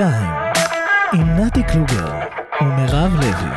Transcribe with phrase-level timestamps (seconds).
[0.00, 0.30] שתיים,
[1.12, 2.10] עם נתי קלוגר
[2.60, 3.50] ומירב לוי.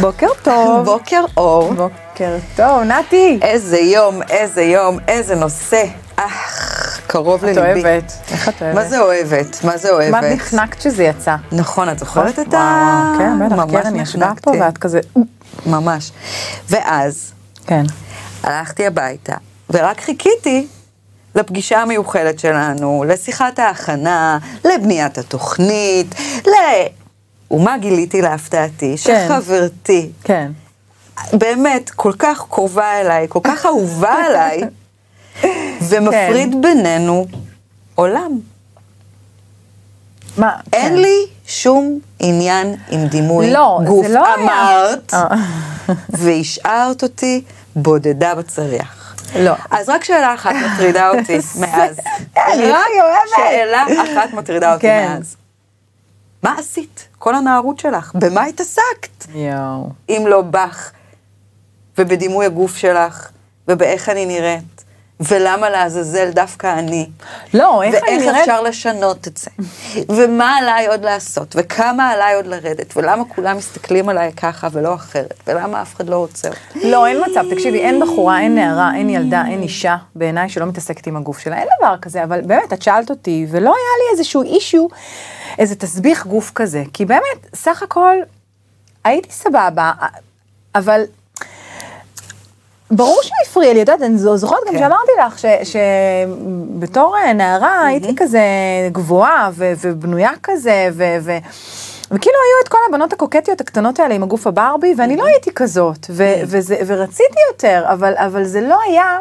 [0.00, 0.84] בוקר טוב.
[0.90, 1.74] בוקר אור.
[1.74, 3.38] בוקר טוב, נתי.
[3.42, 5.84] איזה יום, איזה יום, איזה נושא.
[6.16, 7.82] אך, קרוב את לליבי.
[7.82, 8.12] אוהבת.
[8.30, 8.74] איך את אוהבת?
[8.74, 9.64] מה זה אוהבת?
[9.64, 10.10] מה זה אוהבת?
[10.10, 11.36] מה את נחנקת שזה יצא?
[11.52, 12.56] נכון, את זוכרת את ה...
[12.56, 14.32] וואו, כן, בטח, ממש קרן ישבה.
[14.42, 15.00] פה ואת כזה...
[15.66, 16.12] ממש.
[16.70, 17.32] ואז
[17.66, 17.84] כן.
[18.42, 19.34] הלכתי הביתה,
[19.70, 20.66] ורק חיכיתי
[21.36, 26.14] לפגישה המיוחדת שלנו, לשיחת ההכנה, לבניית התוכנית,
[26.46, 26.50] ל...
[27.50, 28.96] ומה גיליתי להפתעתי?
[29.04, 29.26] כן.
[29.28, 30.52] שחברתי, כן.
[31.32, 34.60] באמת כל כך קרובה אליי, כל כך אהובה עליי,
[35.88, 36.60] ומפריד כן.
[36.60, 37.26] בינינו
[37.94, 38.38] עולם.
[40.36, 40.56] מה?
[40.72, 40.96] אין כן.
[40.96, 44.06] לי שום עניין עם דימוי לא, גוף.
[44.06, 44.34] זה לא היה.
[44.34, 45.26] אמרת, אה.
[46.08, 47.42] והשארת אותי
[47.76, 49.05] בודדה בצריח.
[49.34, 49.54] לא.
[49.70, 52.00] אז רק שאלה אחת מטרידה אותי מאז.
[52.36, 52.86] אני רק.
[53.36, 55.06] שאלה אחת מטרידה אותי כן.
[55.08, 55.36] מאז.
[56.42, 57.08] מה עשית?
[57.18, 59.26] כל הנערות שלך, במה התעסקת?
[59.34, 59.90] יואו.
[60.08, 60.90] אם לא בך,
[61.98, 63.28] ובדימוי הגוף שלך,
[63.68, 64.84] ובאיך אני נראית,
[65.20, 67.06] ולמה לעזאזל דווקא אני,
[67.54, 68.40] לא, איך אני ואיך נראית?
[68.40, 69.50] אפשר לשנות את זה,
[70.08, 75.34] ומה עליי עוד לעשות, וכמה עליי עוד לרדת, ולמה כולם מסתכלים עליי ככה ולא אחרת,
[75.46, 76.90] ולמה אף אחד לא רוצה אותי.
[76.90, 81.06] לא, אין מצב, תקשיבי, אין בחורה, אין נערה, אין ילדה, אין אישה, בעיניי שלא מתעסקת
[81.06, 84.42] עם הגוף שלה, אין דבר כזה, אבל באמת, את שאלת אותי, ולא היה לי איזשהו
[84.42, 84.86] אישיו,
[85.58, 88.16] איזה תסביך גוף כזה, כי באמת, סך הכל,
[89.04, 89.92] הייתי סבבה,
[90.74, 91.02] אבל
[92.90, 94.78] ברור שהפריע לי, את יודעת, אני זוכרת גם כן.
[94.78, 98.40] שאמרתי לך, שבתור אה, נערה הייתי כזה
[98.92, 105.16] גבוהה ובנויה כזה, וכאילו היו את כל הבנות הקוקטיות הקטנות האלה עם הגוף הברבי, ואני
[105.16, 106.06] לא הייתי כזאת,
[106.86, 107.84] ורציתי יותר,
[108.16, 109.18] אבל, זה לא היה,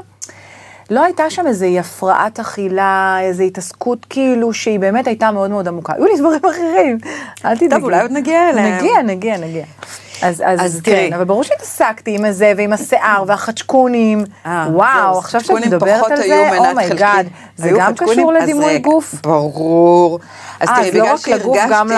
[0.89, 5.93] לא הייתה שם איזו הפרעת אכילה, איזו התעסקות כאילו שהיא באמת הייתה מאוד מאוד עמוקה.
[5.93, 6.97] היו לי דברים אחרים,
[7.45, 7.83] אל תדאגי.
[7.83, 8.77] אולי עוד נגיע אליהם.
[8.77, 9.65] נגיע, נגיע, נגיע.
[10.21, 11.09] אז, אז, אז אז תראי.
[11.09, 14.23] כן, אבל ברור שהתעסקתי עם הזה ועם השיער והחצ'קונים.
[14.45, 17.29] אה, וואו, זהו, עכשיו שאת מדברת על זה, oh my god, חלקי.
[17.57, 17.95] זה גם?
[17.95, 19.15] קשור לדימוי רגע, גוף?
[19.23, 20.19] ברור.
[20.59, 21.57] אז אה, תראי, אז לא בגלל רק לגוף.
[21.69, 21.89] גם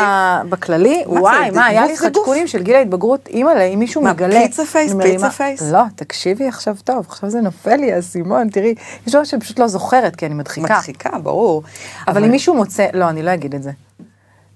[0.50, 1.04] בכללי?
[1.08, 1.98] מה וואי, מה, היה לי?
[1.98, 4.40] חצ'קונים של גיל ההתבגרות, אימא'לה, אם מישהו מה, מגלה.
[4.42, 5.62] pizza face, pizza face?
[5.62, 8.76] לא, תקשיבי עכשיו טוב, עכשיו זה נופל לי, האסימון, תראי,
[9.08, 10.76] יש דברים שאני פשוט לא זוכרת, כי אני מדחיקה.
[10.76, 11.64] מדחיקה, ברור.
[12.08, 13.72] אבל אם מישהו מוצא, לא, אני לא אגיד את זה.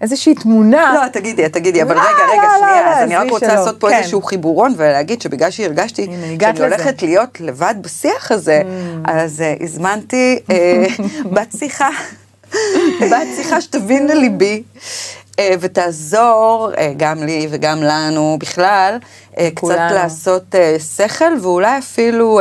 [0.02, 0.94] איזושהי תמונה.
[0.96, 3.46] לא, תגידי, תגידי, אבל לא, רגע, רגע, לא, לא, שנייה, לא, אז אני רק רוצה
[3.46, 3.96] שלא, לעשות פה כן.
[3.98, 6.64] איזשהו חיבורון ולהגיד שבגלל שהרגשתי שאני לזה.
[6.66, 9.12] הולכת להיות לבד בשיח הזה, Mm.
[9.12, 10.86] אז אה, הזמנתי אה,
[11.34, 11.90] בת שיחה,
[13.12, 14.64] בת שיחה שתבין לליבי.
[15.40, 18.98] אה, ותעזור גם לי וגם לנו בכלל,
[19.38, 19.68] אה, קצת.
[19.92, 20.56] לעשות
[20.96, 22.40] שכל ואולי אפילו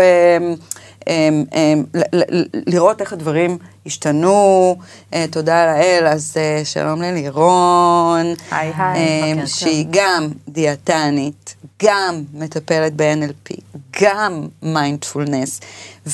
[2.67, 4.77] לראות איך הדברים השתנו,
[5.15, 9.47] אה, תודה לאל, אז אה, שלום ללירון, היי, היי, טוב.
[9.47, 13.61] שהיא גם דיאטנית, גם מטפלת ב-NLP,
[14.03, 15.61] גם מיינדפולנס,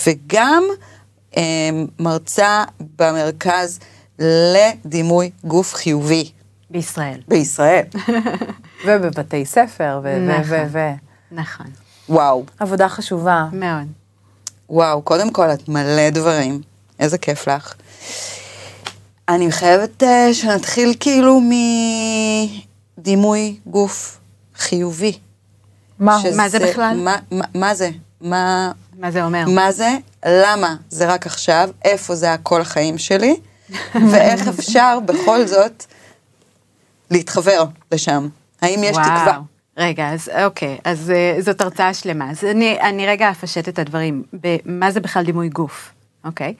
[0.07, 0.65] וגם
[1.37, 1.43] אה,
[1.99, 2.65] מרצה
[2.99, 3.79] במרכז
[4.19, 6.31] לדימוי גוף חיובי
[6.71, 7.21] בישראל.
[7.29, 7.85] בישראל.
[8.87, 10.07] ובבתי ספר, ו...
[10.07, 10.67] ו- נכון.
[10.67, 10.67] ו...
[10.73, 10.79] ו...
[11.33, 11.67] נכון,
[12.09, 13.47] וואו, עבודה חשובה.
[13.53, 13.87] מאוד.
[14.71, 16.61] וואו, קודם כל את מלא דברים,
[17.01, 17.75] איזה כיף לך.
[19.29, 21.41] אני חייבת uh, שנתחיל כאילו
[22.99, 24.19] מדימוי גוף
[24.57, 25.19] חיובי.
[25.99, 26.97] מה שזה- מה זה בכלל?
[27.05, 27.91] מה, מה, מה זה?
[28.21, 29.45] מה, מה זה אומר?
[29.49, 29.97] מה זה?
[30.27, 31.71] למה זה רק עכשיו?
[31.85, 33.37] איפה זה היה כל החיים שלי?
[34.13, 35.85] ואיך אפשר בכל זאת
[37.11, 38.29] להתחבר לשם?
[38.63, 39.05] האם יש וואו.
[39.05, 39.39] תקווה?
[39.77, 42.31] רגע, אז אוקיי, אז uh, זאת הרצאה שלמה.
[42.31, 44.23] אז אני, אני רגע אפשט את הדברים.
[44.65, 45.93] מה זה בכלל דימוי גוף,
[46.25, 46.55] אוקיי?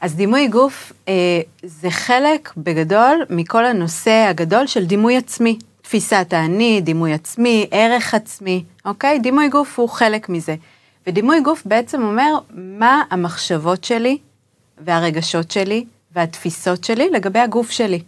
[0.00, 5.58] אז דימוי גוף אה, זה חלק בגדול מכל הנושא הגדול של דימוי עצמי.
[5.82, 9.18] תפיסת האני, דימוי עצמי, ערך עצמי, אוקיי?
[9.18, 10.54] דימוי גוף הוא חלק מזה.
[11.06, 14.18] ודימוי גוף בעצם אומר מה המחשבות שלי
[14.84, 18.02] והרגשות שלי והתפיסות שלי לגבי הגוף שלי,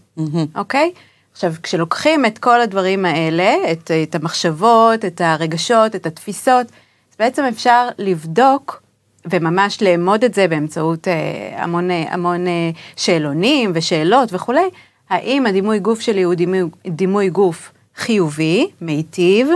[0.54, 0.92] אוקיי?
[1.32, 6.66] עכשיו, כשלוקחים את כל הדברים האלה, את, את המחשבות, את הרגשות, את התפיסות,
[7.10, 8.82] אז בעצם אפשר לבדוק
[9.30, 14.70] וממש לאמוד את זה באמצעות אה, המון, אה, המון אה, שאלונים ושאלות וכולי,
[15.10, 19.48] האם הדימוי גוף שלי הוא דימוי, דימוי גוף חיובי, מיטיב,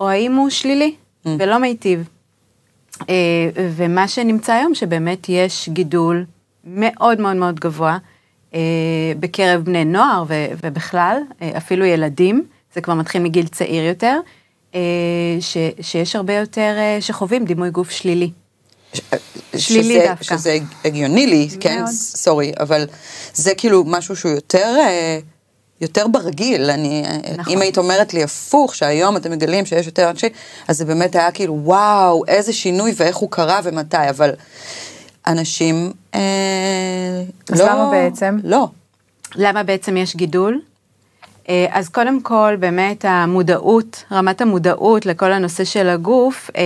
[0.00, 0.94] או האם הוא שלילי
[1.24, 2.08] ולא מיטיב.
[3.08, 6.24] אה, ומה שנמצא היום, שבאמת יש גידול
[6.64, 7.98] מאוד מאוד מאוד גבוה
[9.20, 12.44] בקרב בני נוער ו- ובכלל, אה, אפילו ילדים,
[12.74, 14.18] זה כבר מתחיל מגיל צעיר יותר,
[14.74, 14.80] אה,
[15.40, 18.30] ש- שיש הרבה יותר אה, שחווים דימוי גוף שלילי.
[18.94, 19.00] ש-
[19.56, 20.24] שלילי שזה, דווקא.
[20.24, 21.88] שזה הגיוני לי, כן, מאוד.
[21.90, 22.86] סורי, אבל
[23.34, 25.18] זה כאילו משהו שהוא יותר, אה,
[25.80, 26.70] יותר ברגיל.
[26.70, 27.02] אני,
[27.38, 27.52] נכון.
[27.54, 30.28] אם היית אומרת לי הפוך, שהיום אתם מגלים שיש יותר אנשים,
[30.68, 34.30] אז זה באמת היה כאילו, וואו, איזה שינוי ואיך הוא קרה ומתי, אבל
[35.26, 36.20] אנשים אה,
[37.52, 37.66] אז לא...
[37.68, 38.38] למה בעצם?
[38.44, 38.68] לא.
[39.36, 40.60] למה בעצם יש גידול?
[41.48, 46.62] אה, אז קודם כל, באמת המודעות, רמת המודעות לכל הנושא של הגוף, אה,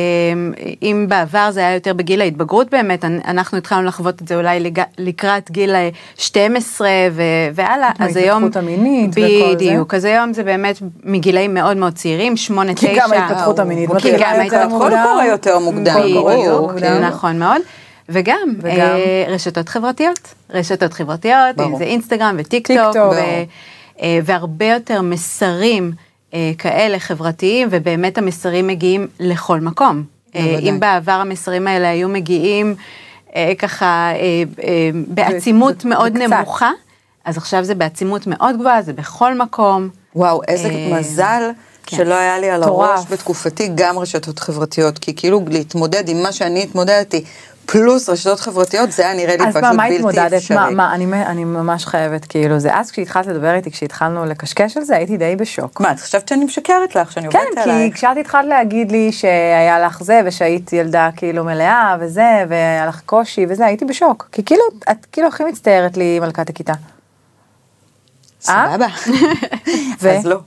[0.83, 4.73] אם בעבר זה היה יותר בגיל ההתבגרות באמת, אנ- אנחנו התחלנו לחוות את זה אולי
[4.99, 7.23] לקראת גיל אה, 12 ו-
[7.55, 8.43] והלאה, אז היום...
[8.45, 9.21] ההתפתחות המינית וכל
[9.51, 9.55] זה.
[9.55, 12.87] בדיוק, אז היום זה באמת מגילאים מאוד מאוד צעירים, 8, 9.
[12.89, 14.93] כי גם ההתפתחות המינית כי גם ההתפתחות.
[14.93, 16.73] קורה יותר מוקדם, בדיוק, ברור.
[16.81, 17.05] כן.
[17.05, 17.61] נכון מאוד.
[18.13, 18.97] וגם, וגם?
[18.97, 21.79] אה, רשתות חברתיות, רשתות חברתיות, אם ברור.
[21.79, 22.97] זה אינסטגרם וטיק טיק טוק.
[22.97, 23.43] ו-
[24.03, 25.93] אה, והרבה יותר מסרים
[26.35, 30.03] אה, כאלה חברתיים, ובאמת המסרים מגיעים לכל מקום.
[30.35, 30.59] אה.
[30.63, 32.75] אם בעבר המסרים האלה היו מגיעים
[33.37, 34.17] אה, ככה אה,
[34.65, 36.33] אה, בעצימות ו- מאוד וקצת.
[36.33, 36.71] נמוכה,
[37.25, 39.89] אז עכשיו זה בעצימות מאוד גבוהה, זה בכל מקום.
[40.17, 41.51] וואו, איזה אה, מזל
[41.87, 41.97] כן.
[41.97, 42.63] שלא היה לי על.
[42.63, 47.25] הראש בתקופתי גם רשתות חברתיות, כי כאילו להתמודד עם מה שאני התמודדתי,
[47.71, 50.33] פלוס רשתות חברתיות, זה היה נראה לי אז פשוט מה, מה בלתי התמודדת?
[50.33, 50.57] אפשרי.
[50.57, 54.83] מה, מה, אני, אני ממש חייבת, כאילו, זה אז כשהתחלת לדבר איתי, כשהתחלנו לקשקש על
[54.83, 55.81] זה, הייתי די בשוק.
[55.81, 57.95] מה, את חשבת שאני משקרת לך, שאני כן, עובדת כי עלייך?
[57.95, 63.47] כשאת התחלת להגיד לי שהיה לך זה, ושהיית ילדה כאילו מלאה, וזה, והיה לך קושי
[63.49, 64.29] וזה, הייתי בשוק.
[64.33, 66.73] כי כאילו, את כאילו הכי מצטערת לי מלכת הכיתה.
[68.41, 68.87] סבבה.
[70.03, 70.39] ו- אז לא,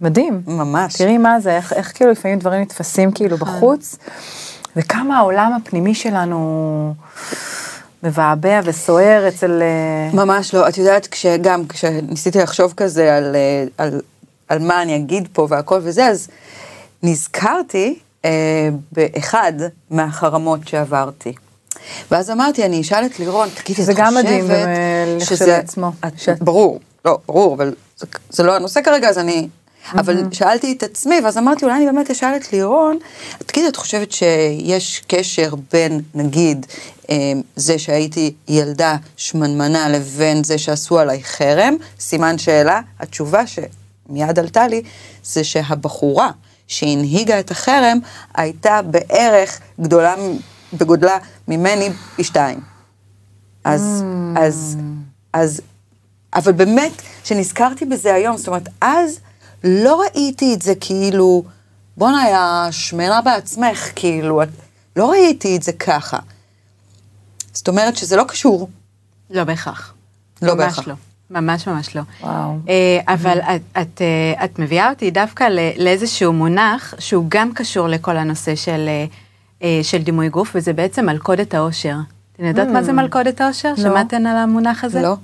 [0.00, 0.42] מדהים.
[0.46, 0.96] ממש.
[0.96, 3.48] תראי מה זה, איך, איך כאילו לפעמים דברים נתפסים כאילו נכון.
[3.48, 3.96] בחוץ,
[4.76, 6.94] וכמה העולם הפנימי שלנו
[8.02, 9.62] מבעבע וסוער אצל...
[9.62, 14.00] אה, ממש לא, את יודעת, כשגם, כשניסיתי לחשוב כזה על, אה, על,
[14.48, 16.28] על מה אני אגיד פה והכל וזה, אז
[17.02, 19.52] נזכרתי אה, באחד
[19.90, 21.32] מהחרמות שעברתי.
[22.10, 24.50] ואז אמרתי, אני אשאל את לירון, תגידי, את זה חושבת גם מדהים ב-
[25.20, 25.90] לכשלעצמו.
[26.06, 29.48] את- שאת- ברור, לא, ברור, אבל זה, זה לא הנושא כרגע, אז אני...
[29.92, 32.98] אבל שאלתי את עצמי, ואז אמרתי, אולי אני באמת אשאל את לירון,
[33.46, 36.66] תגידי, את חושבת שיש קשר בין, נגיד,
[37.10, 41.76] אה, זה שהייתי ילדה שמנמנה לבין זה שעשו עליי חרם?
[42.00, 42.80] סימן שאלה.
[43.00, 44.82] התשובה שמיד עלתה לי,
[45.24, 46.30] זה שהבחורה
[46.66, 47.98] שהנהיגה את החרם,
[48.34, 50.14] הייתה בערך גדולה,
[50.72, 51.18] בגודלה
[51.48, 52.60] ממני פי שתיים.
[53.64, 54.04] אז,
[54.36, 54.76] אז,
[55.32, 55.60] אז,
[56.34, 56.92] אבל באמת,
[57.22, 59.20] כשנזכרתי בזה היום, זאת אומרת, אז
[59.66, 61.44] לא ראיתי את זה כאילו,
[61.96, 64.42] בואנה, היה שמנה בעצמך, כאילו,
[64.96, 66.18] לא ראיתי את זה ככה.
[67.52, 68.68] זאת אומרת שזה לא קשור.
[69.30, 69.94] לא בהכרח.
[70.42, 70.88] לא ממש בהכרח.
[70.88, 70.94] לא.
[71.30, 72.02] ממש ממש לא.
[72.20, 72.58] וואו.
[72.68, 75.48] אה, אבל את, את, אה, את מביאה אותי דווקא
[75.78, 79.04] לאיזשהו מונח שהוא גם קשור לכל הנושא של, אה,
[79.62, 81.96] אה, של דימוי גוף, וזה בעצם מלכודת העושר.
[82.32, 83.76] אתן יודעות מה זה מלכודת העושר?
[83.76, 85.02] שמעתם על המונח הזה?
[85.02, 85.16] לא?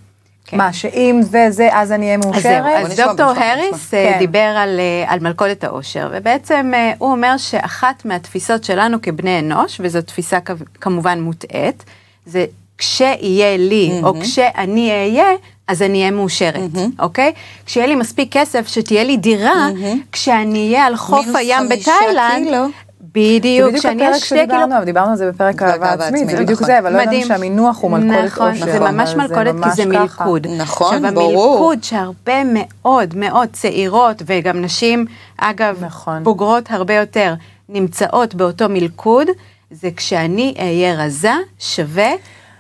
[0.47, 0.57] כן.
[0.57, 2.85] מה, שאם זה זה, אז אני אהיה אז מאושרת?
[2.85, 3.95] אז נשמע, דוקטור הריס.
[3.95, 4.19] אה, כן.
[4.19, 9.81] דיבר על, אה, על מלכודת העושר, ובעצם אה, הוא אומר שאחת מהתפיסות שלנו כבני אנוש,
[9.85, 10.39] וזו תפיסה
[10.81, 11.85] כמובן מוטעית,
[12.27, 12.45] זה
[12.79, 15.31] כשיהיה לי, או כשאני אהיה,
[15.67, 17.33] אז אני אהיה מאושרת, אוקיי?
[17.67, 19.69] כשיהיה לי מספיק כסף, שתהיה לי דירה,
[20.13, 22.73] כשאני אהיה על חוף הים בתאילנד.
[23.15, 24.85] בדיוק, זה בדיוק כשאני הפרק אהיה שתי קילו...
[24.85, 26.67] דיברנו על זה בפרק אהבה עצמית, זה בדיוק נכון.
[26.67, 27.23] זה, אבל לא ידענו.
[27.27, 28.65] שהמינוח הוא מלכודת נכון, עושר.
[28.65, 29.87] זה ממש מלכודת כי זה.
[29.87, 30.47] מלכוד.
[30.59, 31.49] נכון, עכשיו, ברור.
[31.53, 35.07] המלכוד שהרבה מאוד מאוד צעירות, וגם נשים,
[35.39, 36.25] אגב, נכון.
[36.25, 37.35] בוגרות הרבה יותר,
[37.69, 39.27] נמצאות באותו מלכוד,
[39.71, 42.11] זה כשאני אהיה רזה, שווה.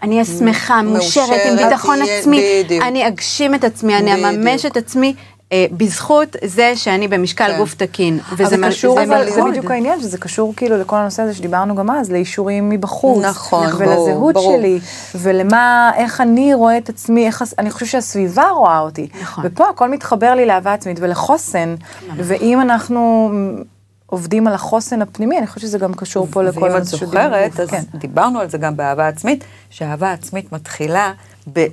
[0.02, 2.84] אני אהיה שמחה, מאושרת, עם ביטחון עצמי, בדיוק.
[2.84, 4.14] אני אגשים את עצמי, אני.
[4.14, 5.14] אממש את עצמי
[5.72, 7.56] בזכות זה שאני במשקל כן.
[7.58, 8.18] גוף תקין.
[8.36, 9.42] וזה אבל קשור, זה אבל זה.
[9.50, 13.24] בדיוק העניין, שזה קשור כאילו לכל הנושא הזה שדיברנו גם אז, לאישורים מבחוץ.
[13.24, 14.58] נכון, ולזהות ברור, ברור.
[14.58, 14.78] שלי,
[15.14, 19.08] ולמה, איך אני רואה את עצמי, איך, אני חושבת שהסביבה רואה אותי.
[19.22, 19.44] נכון.
[19.46, 21.74] ופה הכל מתחבר לי לאהבה עצמית ולחוסן,
[22.16, 23.30] ואם אנחנו
[24.06, 27.06] עובדים על החוסן הפנימי, אני חושבת שזה גם קשור פה לכל ואם את הנושא של
[27.06, 27.60] דימוי זוכרת.
[27.60, 27.82] אז כן.
[27.94, 31.12] דיברנו על זה גם באהבה עצמית, שהאהבה עצמית מתחילה
[31.52, 31.66] ב...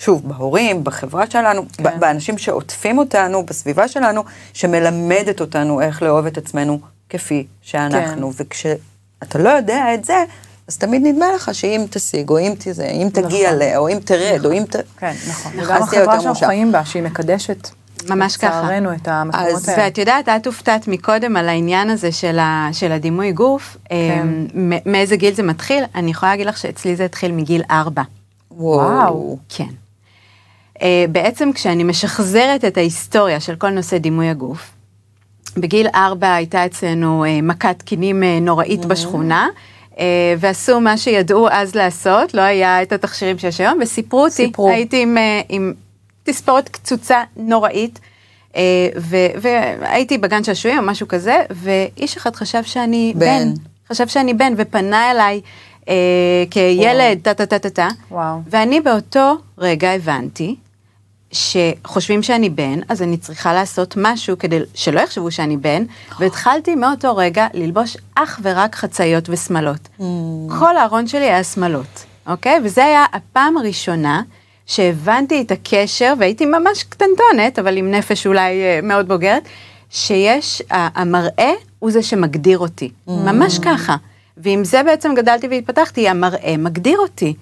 [0.00, 2.00] שוב, בהורים, בחברה שלנו, כן.
[2.00, 8.32] באנשים שעוטפים אותנו, בסביבה שלנו, שמלמדת אותנו איך לאהוב את עצמנו כפי שאנחנו.
[8.32, 8.42] כן.
[8.44, 10.24] וכשאתה לא יודע את זה,
[10.68, 13.62] אז תמיד נדמה לך שאם תשיג, או אם תזה, אם תגיע נכון.
[13.62, 13.76] ל...
[13.76, 14.76] או אם תרד, או אם ת...
[14.98, 15.52] כן, נכון.
[15.56, 16.46] וגם החברה שאנחנו.
[16.46, 17.68] חיים בה, שהיא מקדשת,
[18.08, 18.46] ממש ככה.
[18.48, 19.82] לצערנו, את המקומות אז- האלה.
[19.84, 23.96] ואת יודעת, את הופתעת מקודם על העניין הזה של, ה, של הדימוי גוף, כן.
[24.52, 24.80] כן.
[24.86, 25.84] מאיזה גיל זה מתחיל?
[25.94, 28.02] אני יכולה להגיד לך שאצלי זה התחיל מגיל ארבע.
[28.50, 29.38] וואו.
[29.48, 29.64] כן.
[30.80, 30.82] Uh,
[31.12, 34.70] בעצם כשאני משחזרת את ההיסטוריה של כל נושא דימוי הגוף,
[35.56, 39.48] בגיל ארבע הייתה אצלנו uh, מכת קינים uh, נוראית בשכונה,
[40.00, 44.68] אה, ועשו מה שידעו אז לעשות, לא היה את התכשירים שיש היום, וסיפרו אותי, סיפרו.
[44.68, 45.72] הייתי עם, אה, עם
[46.22, 48.00] תספורת קצוצה נוראית,
[48.56, 53.26] אה, ו- והייתי בגן שעשועים או משהו כזה, ואיש אחד חשב שאני בן.
[53.26, 53.52] בן,
[53.88, 55.40] חשב שאני בן, ופנה אליי
[55.88, 55.94] אה,
[56.50, 57.88] כילד, טה טה טה טה טה.
[58.50, 60.56] ואני באותו רגע הבנתי
[61.32, 65.84] שחושבים שאני בן, אז אני צריכה לעשות משהו כדי שלא יחשבו שאני בן,
[66.18, 69.88] והתחלתי מאותו רגע ללבוש אך ורק חצאיות ושמלות.
[70.58, 72.60] כל הארון שלי היה שמלות, אוקיי?
[72.64, 74.22] וזה היה הפעם הראשונה
[74.66, 79.42] שהבנתי את הקשר, והייתי ממש קטנטונת, אבל עם נפש אולי אה, מאוד בוגרת,
[79.90, 83.96] שיש, המראה הוא זה שמגדיר אותי, ממש ככה.
[84.36, 87.34] ועם זה בעצם גדלתי והתפתחתי, המראה מגדיר אותי.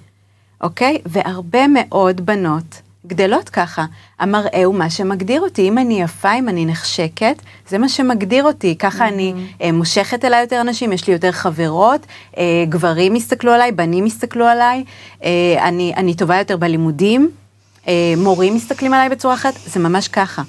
[0.61, 0.99] אוקיי?
[1.07, 3.85] והרבה מאוד בנות גדלות ככה.
[4.19, 5.69] המראה הוא מה שמגדיר אותי.
[5.69, 7.37] אם אני יפה, אם אני נחשקת,
[7.69, 8.77] זה מה שמגדיר אותי.
[8.79, 12.07] ככה אני אה, מושכת אליי יותר אנשים, יש לי יותר חברות,
[12.38, 14.85] אה, גברים יסתכלו עליי, בנים יסתכלו עליי,
[15.25, 17.31] אה, אני, אני טובה יותר בלימודים,
[17.88, 20.43] אה, מורים מסתכלים עליי בצורה אחרת, זה ממש ככה.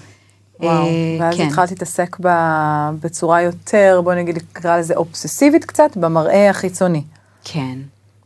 [0.60, 0.88] וואו,
[1.20, 1.48] ואז כן.
[1.48, 7.01] התחלת להתעסק ב- בצורה יותר, בוא נגיד, נקרא לזה אובססיבית קצת, במראה החיצוני.
[7.44, 7.78] כן,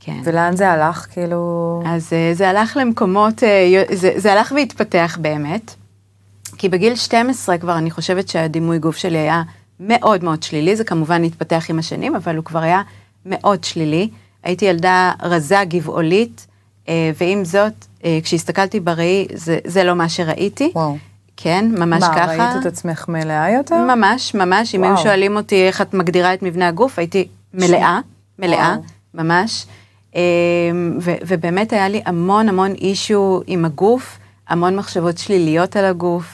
[0.05, 0.22] כן.
[0.24, 1.81] ולאן זה הלך, כאילו...
[1.86, 5.75] אז אה, זה הלך למקומות, אה, זה, זה הלך והתפתח באמת,
[6.57, 9.41] כי בגיל 12 כבר אני חושבת שהדימוי גוף שלי היה
[9.79, 12.81] מאוד מאוד שלילי, זה כמובן התפתח עם השנים, אבל הוא כבר היה
[13.25, 14.10] מאוד שלילי.
[14.43, 16.48] הייתי ילדה רזה, גבעולית,
[16.89, 17.86] אה, ועם זאת,
[18.24, 20.72] כשהסתכלתי בראי, זה, זה לא מה שראיתי.
[20.75, 20.98] וואו.
[21.38, 22.25] כן, ממש מה, ככה.
[22.25, 23.95] ראית את עצמך מלאה יותר?
[23.95, 25.03] ממש, ממש, אם היו וואו.
[25.03, 28.00] שואלים אותי איך את מגדירה את מבנה הגוף, הייתי מלאה,
[28.39, 28.83] מלאה, וואו.
[29.13, 29.65] ממש.
[30.15, 30.20] אמ,
[31.01, 34.17] ו- ובאמת היה לי המון המון אישו עם הגוף,
[34.50, 36.25] המון מחשבות שליליות על הגוף,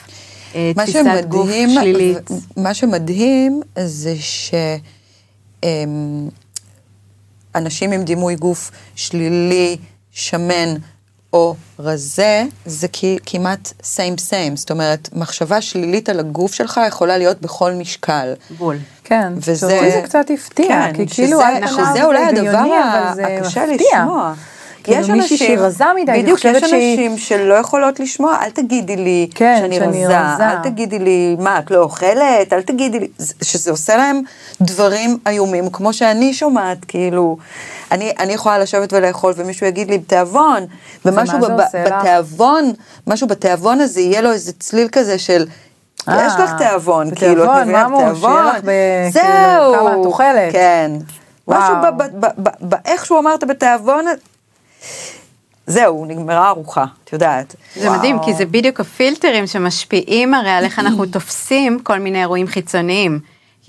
[0.54, 2.30] אה, תפיסת גוף שמדהים, שלילית.
[2.30, 4.14] ו- מה שמדהים זה
[7.54, 9.76] שאנשים עם דימוי גוף שלילי,
[10.10, 10.74] שמן
[11.32, 17.18] או רזה, זה כי- כמעט same same, זאת אומרת, מחשבה שלילית על הגוף שלך יכולה
[17.18, 18.32] להיות בכל משקל.
[18.58, 18.76] בול.
[19.04, 22.24] כן, וזה- שאותי זה קצת הפתיע, כן, כי שזה- כאילו על שזה פניו אולי
[23.14, 23.62] זה הדבר הקשה.
[23.66, 24.34] לשמוע.
[25.02, 28.50] כאילו מישהי שהיא רזה מדי, אני בדיוק, חושבת יש שהיא- אנשים שלא יכולות לשמוע, אל
[28.50, 30.48] תגידי לי כן, שאני שאני רזה, רזה.
[30.50, 34.20] אל תגידי לי, מה, את לא אוכלת, אל תגידי לי, זה- שזה עושה להם
[34.60, 37.36] דברים איומים, כמו שאני שומעת, כאילו,
[37.92, 40.66] אני, אני יכולה לשבת ולאכול, ומישהו יגיד לי, תיאבון,
[41.04, 41.54] ומשהו עושה
[41.84, 41.92] לך?
[42.00, 42.72] בתיאבון,
[43.06, 45.46] משהו בתיאבון הזה, יהיה לו איזה צליל כזה של...
[46.08, 48.00] אה, יש לך תיאבון, כאילו, את מבינה, אמרו?
[48.20, 48.70] שיהיה לך ב-
[49.12, 50.52] זהו, כאילו, כמה את אוכלת.
[50.52, 50.90] כן.
[51.48, 54.04] משהו ב- ב- ב- ב- באיך שהוא אמרת בתיאבון,
[55.66, 57.56] זהו, נגמרה ארוחה, את יודעת.
[57.74, 62.46] זה מדהים, כי זה בדיוק הפילטרים שמשפיעים הרי על איך אנחנו תופסים כל מיני אירועים
[62.46, 63.20] חיצוניים.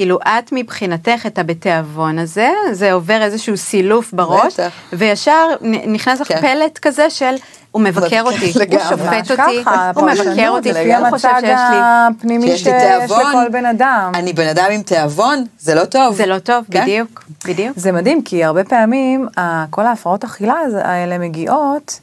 [0.01, 4.71] כאילו, את מבחינתך את הבתיאבון הזה, זה עובר איזשהו סילוף בראש, בטח.
[4.93, 5.47] וישר
[5.87, 6.41] נכנס לך כן.
[6.41, 7.35] פלט כזה של,
[7.71, 8.79] הוא מבקר אותי, הוא.
[8.89, 9.63] שופט אותי,
[9.95, 11.77] הוא מבקר אותי, לפי הוא חושב המצג שיש לי...
[11.81, 12.67] הפנימי שיש.
[13.05, 14.11] לכל בן אדם.
[14.15, 16.15] אני בן אדם עם תיאבון, זה לא טוב.
[16.15, 16.81] זה לא טוב, כן?
[16.81, 17.77] בדיוק, בדיוק.
[17.77, 19.27] זה מדהים, כי הרבה פעמים
[19.69, 21.99] כל ההפרעות אכילה האלה מגיעות,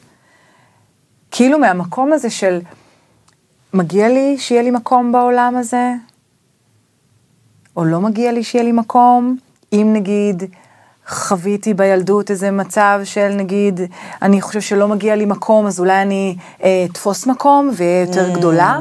[1.31, 2.59] כאילו מהמקום הזה של,
[3.73, 5.93] מגיע לי שיהיה לי מקום בעולם הזה,
[7.79, 9.37] או לא מגיע לי שיהיה לי מקום,
[9.73, 10.43] אם נגיד
[11.07, 13.79] חוויתי בילדות איזה מצב של נגיד,
[14.21, 18.79] אני חושב שלא מגיע לי מקום, אז אולי אני אה, אתפוס מקום ואהיה יותר גדולה,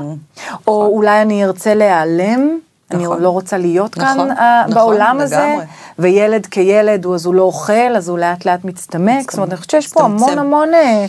[0.67, 2.49] או אולי אני ארצה להיעלם.
[2.91, 3.23] אני נכון.
[3.23, 5.65] לא רוצה להיות כאן נכון, אה, נכון, בעולם הזה, לגמרי.
[5.99, 9.57] וילד כילד, הוא- אז הוא לא אוכל, אז הוא לאט לאט מצטמק, זאת אומרת, אני
[9.57, 10.39] חושבת שיש פה המון.
[10.39, 11.07] המון אה,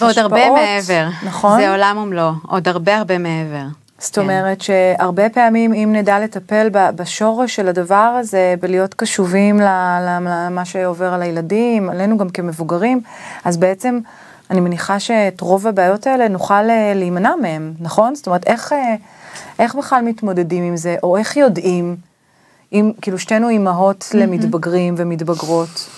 [0.00, 1.08] ועוד הרבה השפעות, מעבר.
[1.26, 1.60] נכון.
[1.60, 3.64] זה עולם ומלואו, עוד הרבה הרבה מעבר.
[4.02, 4.20] זאת כן.
[4.20, 11.22] אומרת שהרבה פעמים אם נדע לטפל בשורש של הדבר הזה, בלהיות קשובים למה שעובר על
[11.22, 13.00] הילדים, עלינו גם כמבוגרים,
[13.44, 14.00] אז בעצם
[14.50, 18.14] אני מניחה שאת רוב הבעיות האלה נוכל אה, להימנע מהם, נכון?
[18.14, 18.94] זאת אומרת, איך, אה,
[19.58, 21.96] איך בכלל מתמודדים עם זה, או איך יודעים,
[22.72, 25.88] אם, כאילו שתינו אימהות למתבגרים ומתבגרות.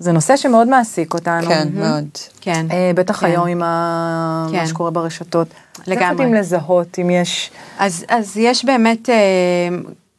[0.00, 1.48] זה נושא שמאוד מעסיק אותנו.
[1.48, 2.04] כן, מאוד.
[2.40, 2.66] כן.
[2.70, 3.26] אה, בטח כן.
[3.26, 4.46] היום עם ה...
[4.52, 4.56] כן.
[4.56, 5.48] מה שקורה ברשתות.
[5.86, 6.02] לגמרי.
[6.04, 7.50] איך יודעים לזהות אם יש...
[7.78, 9.14] אז, אז יש באמת, אה,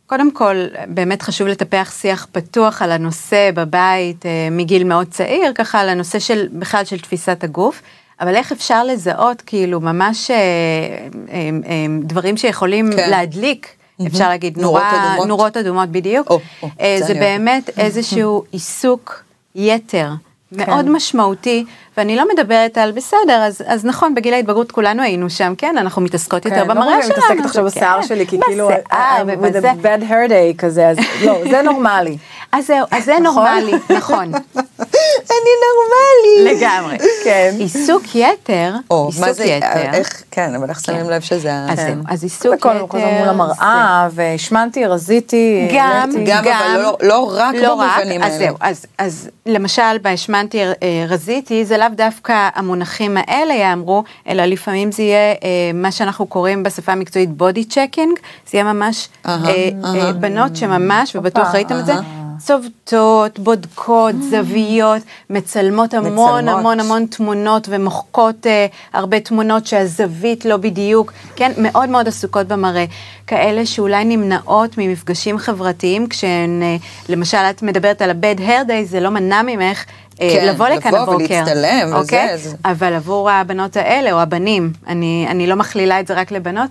[0.07, 0.55] קודם כל,
[0.88, 6.19] באמת חשוב לטפח שיח פתוח על הנושא בבית אה, מגיל מאוד צעיר, ככה על הנושא
[6.19, 7.81] של, בכלל של תפיסת הגוף,
[8.21, 11.35] אבל איך אפשר לזהות כאילו ממש אה, אה,
[11.69, 13.09] אה, דברים שיכולים כן.
[13.09, 13.67] להדליק,
[14.07, 15.27] אפשר להגיד, נורות נורה- אדומות.
[15.27, 17.13] נורות אדומות בדיוק, או, או, אה, זה זה.
[17.13, 19.23] באמת איזשהו עיסוק
[19.55, 20.12] יתר
[20.51, 21.65] מאוד משמעותי,
[21.98, 26.01] ואני לא מדברת על בסדר, אז, אז נכון, בגיל ההתבגרות כולנו היינו שם, כן, אנחנו
[26.01, 27.15] מתעסקות יותר כן, לא במראה מראה שלנו.
[27.17, 29.71] מתעסקת עכשיו כן, בשיער שלי, כי כאילו, בשיער I'm with ובזה.
[29.71, 32.17] a bad hair day כזה, אז לא, זה נורמלי.
[32.53, 34.31] אז זהו, אז זה נורמלי, נכון,
[35.31, 36.55] אני נורמלי.
[36.55, 36.98] לגמרי.
[37.24, 37.51] כן.
[37.60, 41.51] עיסוק יתר, או, עיסוק מה זה, יתר, איך, כן, אבל איך שמים לב שזה...
[41.69, 41.86] אז כן.
[41.93, 45.67] זהו, אז עיסוק הכל יתר, כל הזמן מול המראה, והשמנתי, רזיתי.
[45.75, 46.10] גם.
[46.25, 48.45] גם, אבל לא- לא רק במובנים אז האלה.
[48.45, 50.74] זהו, אז, אז למשל בהשמנתי אה,
[51.10, 56.63] רזיתי, זה לאו דווקא המונחים האלה יאמרו, אלא לפעמים זה יהיה אה, מה שאנחנו קוראים
[56.63, 59.38] בשפה המקצועית body checking, זה יהיה ממש אה.
[59.83, 61.93] אה, בנות שממש, ובטוח ראיתם את זה.
[62.45, 66.60] צובטות, בודקות, זוויות, מצלמות המון מצלמות.
[66.60, 72.86] המון המון תמונות ומוחקות אה, הרבה תמונות שהזווית לא בדיוק, כן, מאוד מאוד עסוקות במראה.
[73.27, 76.75] כאלה שאולי נמנעות ממפגשים חברתיים, כשהן, אה,
[77.10, 79.86] למשל, את מדברת על ה-bad hair day, זה לא מנע ממך.
[80.21, 82.38] אה, כן, לבוא לכאן לבוא הבוקר, ולהצטלם וזה, אוקיי?
[82.65, 86.69] אבל עבור הבנות האלה, או הבנים, אני, אני לא מכלילה את זה רק לבנות,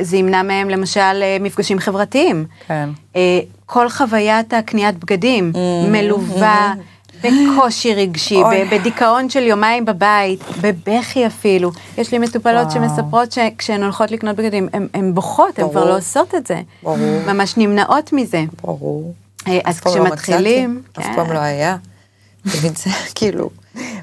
[0.00, 2.46] זה ימנע מהם למשל אה, מפגשים חברתיים.
[2.66, 2.88] כן.
[3.16, 5.52] אה, כל חוויית הקניית בגדים
[5.92, 6.74] מלווה
[7.22, 11.70] בקושי רגשי, בדיכאון של יומיים בבית, בבכי אפילו.
[11.98, 12.70] יש לי מטופלות.
[12.70, 15.84] שמספרות שכשהן הולכות לקנות בגדים, הן בוכות, הן כבר.
[15.84, 16.60] לא עושות את זה.
[16.82, 16.96] ברור.
[17.26, 18.44] ממש נמנעות מזה.
[18.62, 19.14] ברור.
[19.48, 20.82] אה, אז אף פעם לא כשמתחילים...
[20.98, 21.14] אף כן.
[21.14, 21.76] פעם לא היה.
[23.14, 23.50] כאילו,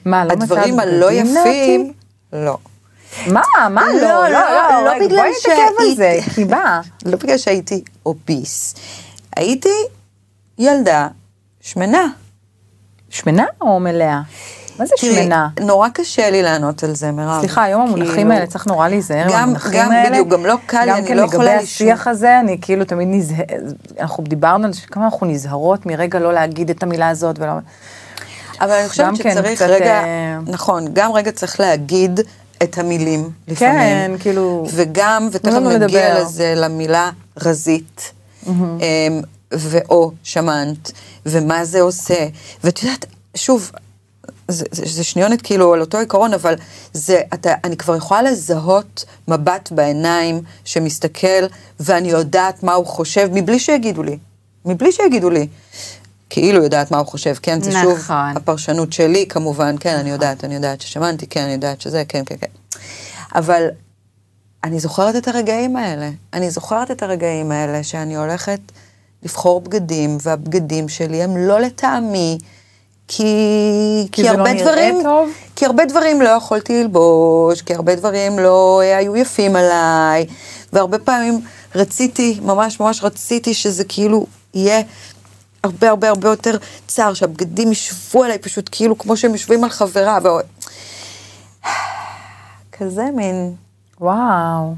[0.06, 1.94] מה, לא הדברים הלא יפים?
[2.34, 2.58] לא.
[3.28, 6.46] מה, מה לא, לא, לא, לא, לא, לא בגלל בואי נתעכב על זה, כי.
[7.06, 8.76] לא בגלל שהייתי אוביס.
[9.38, 9.70] הייתי
[10.58, 11.08] ילדה
[11.62, 12.08] שמנה.
[13.10, 14.22] שמנה או מלאה?
[14.80, 15.48] מה זה שמנה?
[15.60, 17.40] נורא קשה לי לענות על זה, מירב.
[17.40, 20.10] סליחה, היום המונחים כאילו, האלה, צריך נורא להיזהר גם- מהמונחים גם האלה.
[20.10, 21.88] בדיוק, גם לא קל לי, אני כן לא יכולה לגבי לישון.
[21.88, 23.50] השיח הזה, אני כאילו תמיד נזהרת,
[24.00, 27.52] אנחנו דיברנו על זה, שכמה אנחנו נזהרות מרגע לא להגיד את המילה הזאת ולא...
[28.62, 32.20] אבל אני חושבת גם כן, שצריך רגע, אה, נכון, גם רגע צריך להגיד
[32.64, 33.78] את המילים לפעמים.
[33.78, 34.68] כן, כאילו...
[34.74, 36.24] וגם, ותכף לנו נגיע לדבר.
[36.24, 38.12] לזה, למילה רזית,
[38.48, 38.52] אמ,
[39.52, 40.92] ואו שמנת,
[41.26, 42.28] ומה זה עושה.
[42.64, 43.06] ואת יודעת,
[43.36, 43.72] שוב,
[44.48, 46.56] זה, זה, זה שניונת כאילו על אותו עיקרון, אבל
[46.94, 51.46] זה, אתה, אני כבר יכולה לזהות מבט בעיניים שמסתכל,
[51.80, 54.18] ואני יודעת מה הוא חושב, מבלי שיגידו לי.
[54.66, 55.48] מבלי שיגידו לי.
[56.36, 57.62] כאילו יודעת מה הוא חושב, כן?
[57.62, 58.38] זה שוב נכון.
[58.38, 62.36] הפרשנות שלי כמובן, כן, אני יודעת, אני יודעת ששמנתי, כן, אני יודעת שזה, כן, כן,
[62.42, 62.80] כן.
[63.36, 63.68] אבל
[64.64, 66.10] אני זוכרת את הרגעים האלה.
[66.34, 68.60] אני זוכרת את הרגעים האלה שאני הולכת
[69.24, 72.38] לבחור בגדים, והבגדים שלי הם לא לטעמי,
[73.08, 73.24] כי,
[74.12, 75.30] כי זה לא הרבה נראה דברים, טוב?
[75.56, 80.26] כי הרבה דברים לא יכולתי ללבוש, כי הרבה דברים לא היו יפים עליי,
[80.74, 81.42] והרבה פעמים
[81.76, 84.82] רציתי, ממש ממש רציתי שזה כאילו יהיה
[85.66, 90.18] הרבה הרבה הרבה יותר צר, שהבגדים ישבו עליי פשוט כאילו כמו שהם יושבים על חברה,
[90.24, 90.28] ו...
[92.80, 93.54] כזה מין...
[94.02, 94.76] וואו.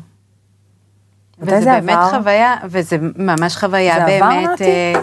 [1.39, 2.09] וזה זה באמת עבר?
[2.19, 4.63] חוויה, וזה ממש חוויה זה עבר, באמת, נתי?
[4.63, 4.93] אה,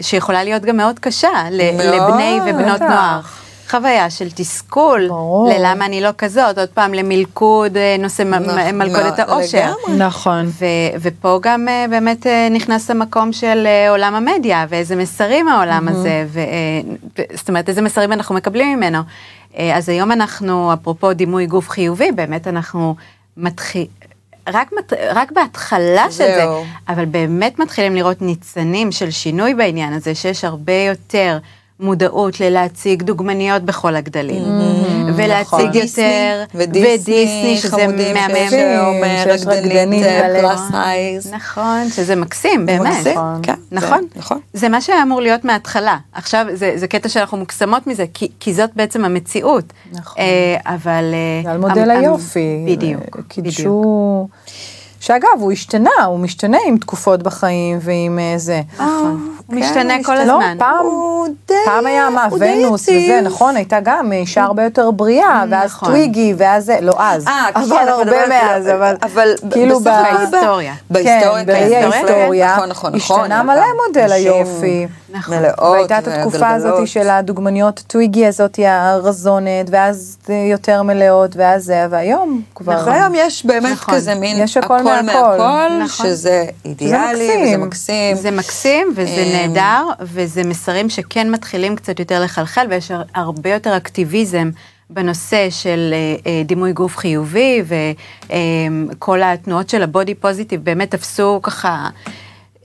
[0.00, 2.88] שיכולה להיות גם מאוד קשה ל- מאוד, לבני ובנות בטח.
[2.90, 3.20] נוער.
[3.70, 5.50] חוויה של תסכול, ברור.
[5.58, 9.72] ללמה אני לא כזאת, עוד פעם למלכוד, אה, נושא מ- נכון, מלכודת העושר.
[9.86, 10.04] לגמרי.
[10.06, 10.46] נכון.
[10.46, 10.64] ו-
[11.00, 16.40] ופה גם אה, באמת אה, נכנס המקום של עולם המדיה, ואיזה מסרים העולם הזה, ו-
[17.18, 18.98] ו- זאת אומרת, איזה מסרים אנחנו מקבלים ממנו.
[19.74, 22.94] אז היום אנחנו, אפרופו דימוי גוף חיובי, באמת אנחנו
[23.36, 23.86] מתחיל...
[24.48, 26.64] רק, מת, רק בהתחלה של זה, זהו.
[26.88, 31.38] אבל באמת מתחילים לראות ניצנים של שינוי בעניין הזה, שיש הרבה יותר
[31.80, 34.42] מודעות ללהציג דוגמניות בכל הגדלים,
[35.16, 35.70] ולהציג נכון.
[35.74, 37.98] יותר, ודיסני, ודיסני, שזה מהמם.
[38.50, 39.24] שאומר
[40.02, 40.38] כאלה.
[40.40, 41.32] פלאס אייז.
[41.32, 42.80] נכון, שזה מקסים, באמת.
[42.96, 43.40] מקסים, נכון.
[43.42, 44.38] כן, נכון, זה- נכון.
[44.52, 45.96] זה מה שהיה אמור להיות מההתחלה.
[46.12, 49.64] עכשיו, זה, זה קטע שאנחנו מוקסמות מזה, כי, כי זאת בעצם המציאות.
[49.92, 50.22] נכון.
[50.22, 51.04] אה, אבל...
[51.44, 52.64] אה, על מודל היופי.
[52.66, 53.26] בדיוק, בדיוק.
[53.28, 54.28] קידשו...
[55.00, 58.60] שאגב, הוא השתנה, הוא משתנה עם תקופות בחיים ועם אה, זה.
[58.74, 59.36] נכון.
[59.48, 60.24] הוא כן, משתנה כל משתנה.
[60.24, 60.56] לא, הזמן.
[60.58, 62.82] פעם, הוא די- פעם היה מה, הוא ונוס.
[62.88, 65.88] וזה, נכון, הייתה גם אישה הרבה יותר בריאה, ואז נכון.
[65.88, 69.80] טוויגי, ואז זה, לא אז, אה, כן, אבל אבל- הרבה אבל- מאז, אבל אבל כאילו
[69.80, 70.72] ב- הכל בהיסטוריה.
[70.90, 73.20] בהיסטוריה, כן, בראי כן, ההיסטוריה, נכון, נכון, נכון.
[73.20, 74.86] השתנה מלא מודל היופי.
[75.12, 75.36] נכון.
[75.38, 76.88] מלאות והייתה את התקופה הזאת.
[76.88, 80.16] של הדוגמניות טוויגי הזאת, הרזונת, ואז
[80.50, 82.72] יותר מלאות, ואז זה, והיום כבר...
[82.80, 82.92] נכון.
[82.92, 83.94] והיום יש באמת נכון.
[83.94, 85.04] כזה מין יש הכל הכל מהכל.
[85.38, 86.06] מהכל, נכון.
[86.06, 88.16] שזה אידיאלי וזה מקסים.
[88.16, 93.50] זה מקסים וזה אמ, נהדר, וזה מסרים שכן מתחילים קצת יותר לחלחל, ויש הר- הרבה
[93.52, 94.50] יותר אקטיביזם
[94.90, 97.62] בנושא של אה, אה, דימוי גוף חיובי,
[98.90, 101.88] וכל התנועות של הבודי פוזיטיב באמת תפסו ככה...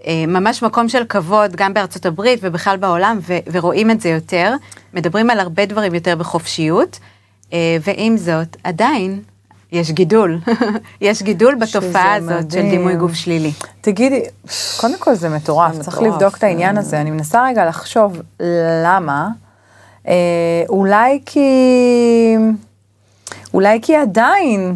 [0.07, 4.53] אה, ממש מקום של כבוד, גם בארצות הברית ובכלל בעולם, ו- ורואים את זה יותר.
[4.93, 6.99] מדברים על הרבה דברים יותר בחופשיות,
[7.53, 9.21] אה, ועם זאת, עדיין
[9.73, 10.39] יש גידול.
[11.01, 12.61] יש גידול בתופעה הזאת של.
[12.61, 13.51] דימוי גוף שלילי.
[13.81, 14.21] תגידי,
[14.77, 17.01] קודם כל זה מטורף, צריך מטורף, לבדוק את העניין הזה.
[17.01, 18.21] אני מנסה רגע לחשוב
[18.83, 19.29] למה.
[20.07, 20.13] אה,
[20.69, 21.49] אולי כי...
[23.53, 24.75] אולי כי עדיין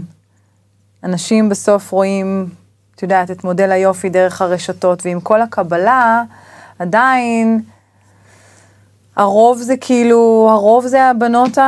[1.03, 2.49] אנשים בסוף רואים,
[2.95, 6.23] את יודעת, את מודל היופי דרך הרשתות, ועם כל הקבלה,
[6.79, 7.61] עדיין
[9.17, 11.63] הרוב זה כאילו, הרוב זה הבנות, ה-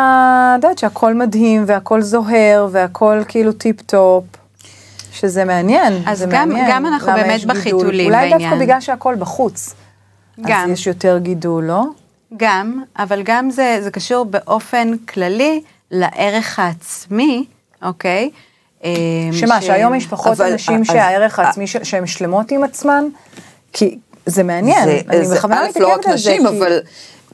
[0.60, 4.24] את יודעת, שהכל מדהים, והכל זוהר, והכל כאילו טיפ-טופ.
[5.12, 6.70] שזה מעניין, אז זה גם- מעניין.
[6.72, 7.46] גם אנחנו באמת.
[7.46, 8.50] בחיתולים אולי בעניין.
[8.50, 9.74] דווקא בגלל שהכל בחוץ.
[10.42, 10.64] גם.
[10.66, 11.84] אז יש יותר גידול, לא?
[12.38, 17.46] גם, אבל גם זה, זה קשור באופן כללי לערך העצמי,
[17.84, 18.30] אוקיי?
[18.84, 18.90] אה,
[19.32, 23.04] שמה, ש- שהיום יש פחות אבל- אנשים אז- שהערך העצמי, ש- שהן שלמות עם עצמן?
[23.74, 26.58] כי זה מעניין, זה- אני זה בכוונה א', מתעכבת לא רק על זה, נשים, כי-
[26.58, 26.80] אבל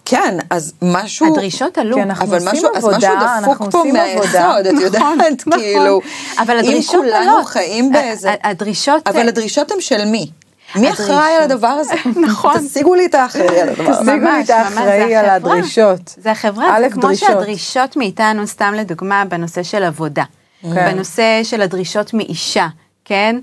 [0.05, 1.27] כן, אז משהו...
[1.27, 1.95] הדרישות עלו.
[1.95, 4.47] כי אנחנו אבל עושים משהו, אז עבודה, משהו אנחנו דפוק פה עושים עבודה.
[4.47, 6.01] מהיסוד, את יודעת, נכון, כאילו,
[6.39, 7.45] אבל הדרישות אם כולנו עולות.
[7.45, 8.33] חיים באיזה...
[8.43, 9.07] הדרישות...
[9.07, 10.29] אבל הדרישות הן של מי?
[10.75, 10.89] מי.
[10.91, 11.93] אחראי על הדבר הזה?
[12.27, 12.67] נכון.
[12.67, 14.11] תשיגו לי את האחראי על הדבר הזה.
[14.11, 15.25] תשיגו לי את האחראי על.
[15.25, 16.15] הדרישות.
[16.17, 17.29] זה החברה, זה כמו דרישות.
[17.29, 20.23] שהדרישות מאיתנו, סתם לדוגמה, בנושא של עבודה.
[20.61, 20.91] כן.
[20.91, 22.67] בנושא של הדרישות מאישה,
[23.05, 23.35] כן?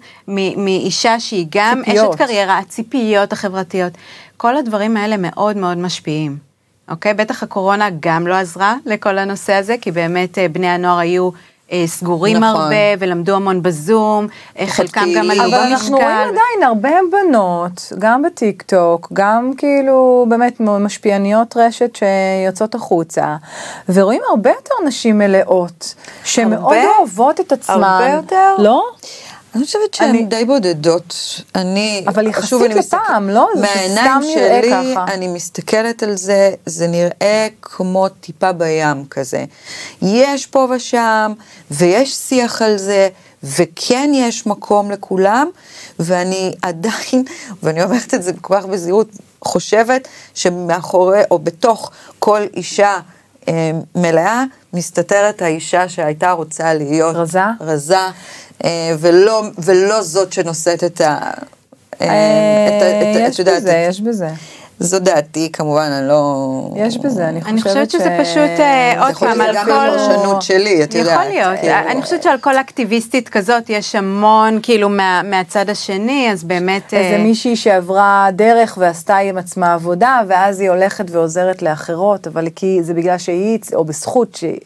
[0.57, 2.15] מאישה שהיא גם ציפיות.
[2.15, 3.93] אשת קריירה, הציפיות החברתיות.
[4.37, 6.52] כל הדברים האלה מאוד מאוד משפיעים.
[6.89, 7.15] אוקיי?
[7.15, 11.31] בטח הקורונה גם לא עזרה לכל הנושא הזה, כי באמת אה, בני הנוער היו
[11.73, 12.61] אה, סגורים נכון.
[12.61, 14.27] הרבה ולמדו המון בזום,
[14.59, 15.31] אה, חלקם גם פעילים.
[15.31, 16.29] עלו אבל אנחנו רואים במשקל.
[16.29, 23.37] עדיין הרבה בנות, גם בטיק טוק, גם כאילו באמת משפיעניות רשת שיוצאות החוצה,
[23.89, 26.97] ורואים הרבה יותר נשים מלאות, שמאוד הרבה?
[26.99, 27.83] אוהבות את עצמן.
[27.83, 28.57] הרבה יותר?
[28.59, 28.85] לא?
[29.55, 31.15] אני חושבת שהן אני- די בודדות.
[31.55, 33.49] אני, אבל יחסית שוב, אני מסתכל- לפעם, לא?
[33.55, 35.05] זה מהעיניים סתם נראה שלי, ככה.
[35.15, 39.45] אני מסתכלת על זה, זה נראה כמו טיפה בים כזה.
[40.03, 41.33] יש פה ושם,
[41.71, 43.09] ויש שיח על זה,
[43.43, 45.49] וכן יש מקום לכולם,
[45.99, 47.25] ואני עדיין,
[47.63, 49.09] ואני אומרת את זה כל כך בזהירות,
[49.45, 52.97] חושבת שמאחורי, או בתוך כל אישה
[53.49, 57.41] אה, מלאה, מסתתרת האישה שהייתה רוצה להיות רזה?
[57.61, 57.99] רזה,
[58.99, 61.19] ולא, ולא זאת שנושאת את ה...
[62.03, 62.07] אה,
[62.69, 64.29] את ה- את ה- את יש בזה, יש בזה.
[64.79, 66.71] זו דעתי, כמובן, אני לא...
[66.77, 69.57] יש בזה, אני חושבת אני חושבת שזה ש- פשוט, אה, זה עוד יכול פעם, להיות
[69.57, 69.97] על גם כל...
[69.97, 71.13] בפרשנות שלי, את יודעת.
[71.21, 71.75] יכול להיות, כאילו.
[71.91, 76.95] אני חושבת שעל כל אקטיביסטית כזאת יש המון, כאילו, מה, מהצד השני, אז באמת...
[76.95, 82.49] איזה אה, מישהי שעברה דרך ועשתה עם עצמה עבודה, ואז היא הולכת ועוזרת לאחרות, אבל
[82.57, 84.59] כי זה בגלל שהיא, או בזכות שהיא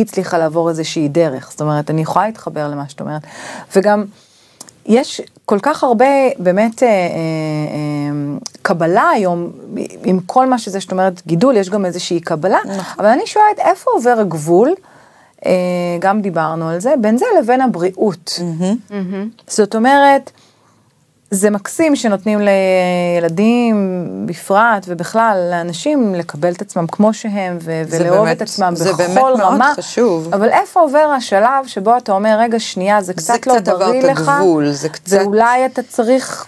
[0.00, 1.50] הצליחה לעבור איזושהי דרך.
[1.50, 3.22] זאת אומרת, אני יכולה להתחבר למה שאת אומרת.
[3.76, 4.04] וגם,
[4.86, 6.06] יש כל כך הרבה
[6.38, 9.50] באמת אה, אה, אה, קבלה היום,
[10.04, 12.58] עם כל מה שזה שאת אומרת גידול, יש גם איזושהי קבלה,
[12.98, 14.70] אבל אני שואלת איפה עובר הגבול,
[15.46, 15.52] אה,
[15.98, 18.40] גם דיברנו על זה, בין זה לבין הבריאות.
[19.48, 20.30] זאת אומרת,
[21.34, 23.76] זה מקסים שנותנים לילדים
[24.26, 28.92] בפרט ובכלל לאנשים לקבל את עצמם כמו שהם ו- זה ולאהוב באמת- את עצמם זה
[28.92, 29.72] בכל באמת מאוד רמה.
[29.76, 30.34] חשוב.
[30.34, 34.28] אבל איפה עובר השלב שבו אתה אומר, רגע, שנייה, זה קצת לא קצת בריא לך,
[34.28, 36.46] הגבול, זה קצת- ואולי אתה צריך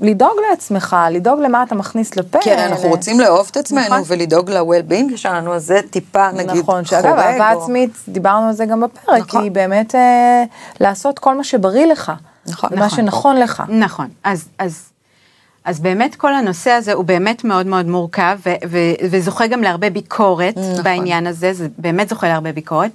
[0.00, 2.38] לדאוג לעצמך, לדאוג למה אתה מכניס לפה.
[2.46, 4.02] הרי אנחנו רוצים לאהוב את עצמנו נכון.
[4.06, 6.58] ולדאוג ל-well-being שלנו, אז זה טיפה נגיד חורג.
[6.58, 9.42] נכון, שאגב, אהבה או- עצמית, דיברנו על זה גם בפרק, נכון.
[9.42, 10.44] היא באמת אה,
[10.80, 12.12] לעשות כל מה שבריא לך.
[12.48, 12.96] נכון, ומה נכון.
[12.96, 13.62] שנכון לך.
[13.68, 14.88] נכון, אז, אז,
[15.64, 18.78] אז באמת כל הנושא הזה הוא באמת מאוד מאוד מורכב, ו, ו,
[19.10, 20.82] וזוכה גם להרבה ביקורת נכון.
[20.82, 22.90] בעניין הזה, זה באמת זוכה להרבה ביקורת,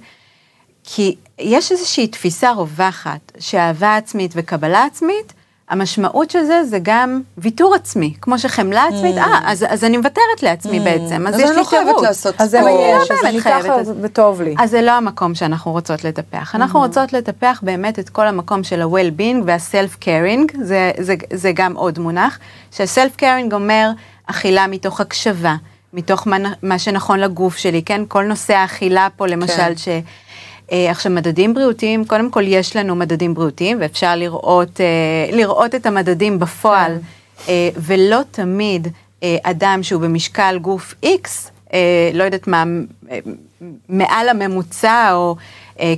[0.84, 5.32] כי יש איזושהי תפיסה רווחת, שאהבה עצמית וקבלה עצמית,
[5.70, 10.42] המשמעות של זה זה גם ויתור עצמי, כמו שחמלה עצמית, אה, אז, אז אני מוותרת
[10.42, 12.02] לעצמי בעצם, אז, אז יש אני לי לא חייבת תירוץ.
[12.04, 12.64] לעשות אז ספורט.
[12.64, 14.54] מה או יש, אז באמת אני חייבת, ככה אז- וטוב לי.
[14.58, 16.54] אז זה לא המקום שאנחנו רוצות לטפח.
[16.54, 21.98] אנחנו רוצות לטפח באמת את כל המקום של ה-well-being וה-self-caring, זה, זה, זה גם עוד
[21.98, 22.38] מונח,
[22.76, 23.90] שה-self-caring אומר
[24.26, 25.54] אכילה מתוך הקשבה,
[25.92, 28.02] מתוך מה, מה שנכון לגוף שלי, כן?
[28.08, 29.76] כל נושא האכילה פה, למשל, כן.
[29.76, 29.88] ש...
[30.72, 35.86] אה, עכשיו, מדדים בריאותיים, קודם כל יש לנו מדדים בריאותיים, ואפשר לראות, אה, לראות את
[35.86, 36.98] המדדים בפועל,
[37.48, 38.88] אה, ולא תמיד
[39.42, 41.28] אדם שהוא במשקל גוף X,
[42.14, 42.64] לא יודעת מה,
[43.88, 45.36] מעל הממוצע, או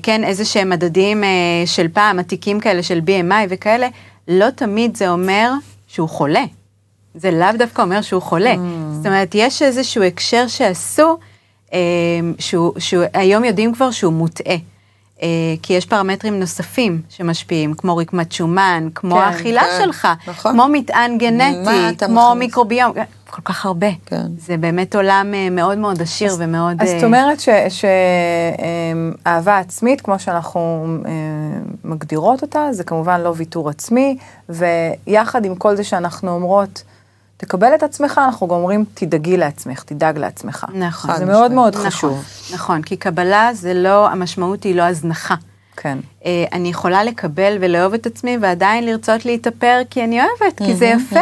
[0.03, 1.25] כן, איזה שהם מדדים
[1.67, 3.89] של פעם, עתיקים כאלה של BMI וכאלה,
[4.29, 5.51] לא תמיד זה אומר
[5.87, 6.45] שהוא חולה.
[7.15, 8.55] זה לאו דווקא אומר שהוא חולה.
[8.93, 11.19] זאת אומרת, יש איזשהו הקשר שעשו,
[12.39, 14.57] שהוא, שהוא, היום יודעים כבר שהוא מוטעה.
[15.23, 15.29] אה,
[15.63, 20.53] כי יש פרמטרים נוספים שמשפיעים, כמו רקמת שומן, כמו כן, האכילה כן, שלך, נכון.
[20.53, 22.39] כמו מטען גנטי, כמו מכניס?
[22.39, 22.93] מיקרוביום,
[23.31, 23.87] כל כך הרבה.
[24.07, 24.27] כן.
[24.39, 26.83] זה באמת עולם אה, מאוד מאוד עשיר ומאוד...
[26.83, 27.39] אז אה, זאת אומרת
[29.25, 31.11] שאהבה עצמית, כמו שאנחנו אה,
[31.85, 34.17] מגדירות אותה, זה כמובן לא ויתור עצמי,
[34.49, 36.83] ויחד עם כל זה שאנחנו אומרות,
[37.37, 40.67] תקבל את עצמך, אנחנו גם אומרים, תדאגי לעצמך, תדאג לעצמך.
[40.75, 41.11] נכון.
[41.17, 41.53] זה חד מאוד.
[41.53, 42.25] מאוד נכון, חשוב.
[42.55, 45.35] נכון, כי קבלה זה לא, המשמעות היא לא הזנחה.
[45.77, 45.99] כן.
[46.25, 50.87] אה, אני יכולה לקבל ולאהוב את עצמי ועדיין לרצות להתאפר כי אני אוהבת, כי זה
[50.87, 51.21] יפה.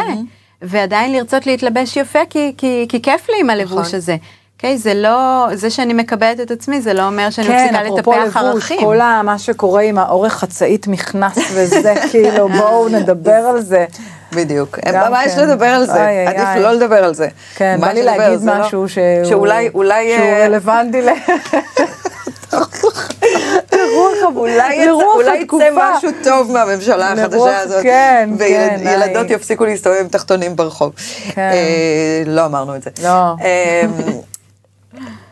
[0.61, 3.97] ועדיין לרצות להתלבש יפה כי, כי, כי כיף לי עם הלבוש נכון.
[3.97, 4.15] הזה.
[4.55, 8.11] אוקיי, זה לא, זה שאני מקבלת את עצמי, זה לא אומר שאני כן, מפסיקה אפרופו
[8.11, 8.79] לטפח לבוש, ערכים.
[8.79, 13.85] כל ה- מה שקורה עם האורך חצאית מכנס וזה, כאילו, בואו נדבר על זה.
[14.35, 14.79] בדיוק.
[15.25, 15.41] יש כן.
[15.49, 16.05] לדבר על זה?
[16.05, 16.61] איי, עדיף איי.
[16.61, 17.27] לא לדבר על זה.
[17.55, 18.03] כן, בא לי?
[18.03, 19.25] להגיד זה לא- משהו שהוא...
[19.29, 20.15] שאולי, אולי...
[20.15, 21.09] שהוא אה, רלוונטי ל...
[24.35, 24.75] אולי
[25.41, 25.71] יצא-.
[25.75, 27.83] משהו טוב מהממשלה החדשה הזאת.
[27.83, 29.29] כן, כן, וילדות.
[29.29, 30.93] יפסיקו להסתובב עם תחתונים ברחוב.
[31.33, 31.41] כן.
[31.41, 32.89] אה, לא אמרנו את זה.
[33.03, 33.35] לא.
[33.43, 33.83] אה,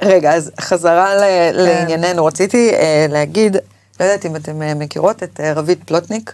[0.02, 1.16] רגע, אז חזרה
[1.52, 2.26] לענייננו.
[2.26, 3.58] רציתי אה, להגיד,
[4.00, 6.34] לא יודעת אם אתם מכירות את רביד פלוטניק,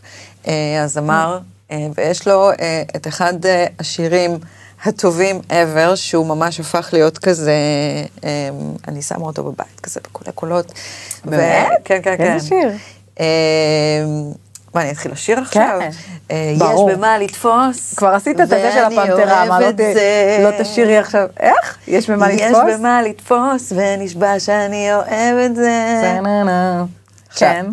[0.84, 1.40] הזמר,
[1.72, 4.38] ויש לו אה, את אחד אה, השירים
[4.86, 7.54] הטובים ever, שהוא ממש הפך להיות כזה,
[8.24, 8.50] אה,
[8.88, 10.72] אני שמה אותו בבית, כזה בקולי קולות.
[11.26, 11.68] ו- באמת?
[11.86, 12.34] כן, כן, כן.
[12.34, 12.70] איזה שיר?
[13.20, 13.26] אה,
[14.74, 15.80] מה, אני אתחיל לשיר עכשיו?
[15.80, 15.90] כן.
[16.32, 16.90] אה, ברור.
[16.90, 17.94] יש במה לתפוס.
[17.94, 20.40] כבר עשית את הזה של הפנתרה, מה, לא זה.
[20.44, 21.78] לא תשאירי עכשיו, איך?
[21.88, 22.64] יש במה לתפוס?
[22.70, 26.02] יש במה לתפוס, ונשבע שאני אוהב את זה.
[27.30, 27.50] עכשיו.
[27.50, 27.66] כן.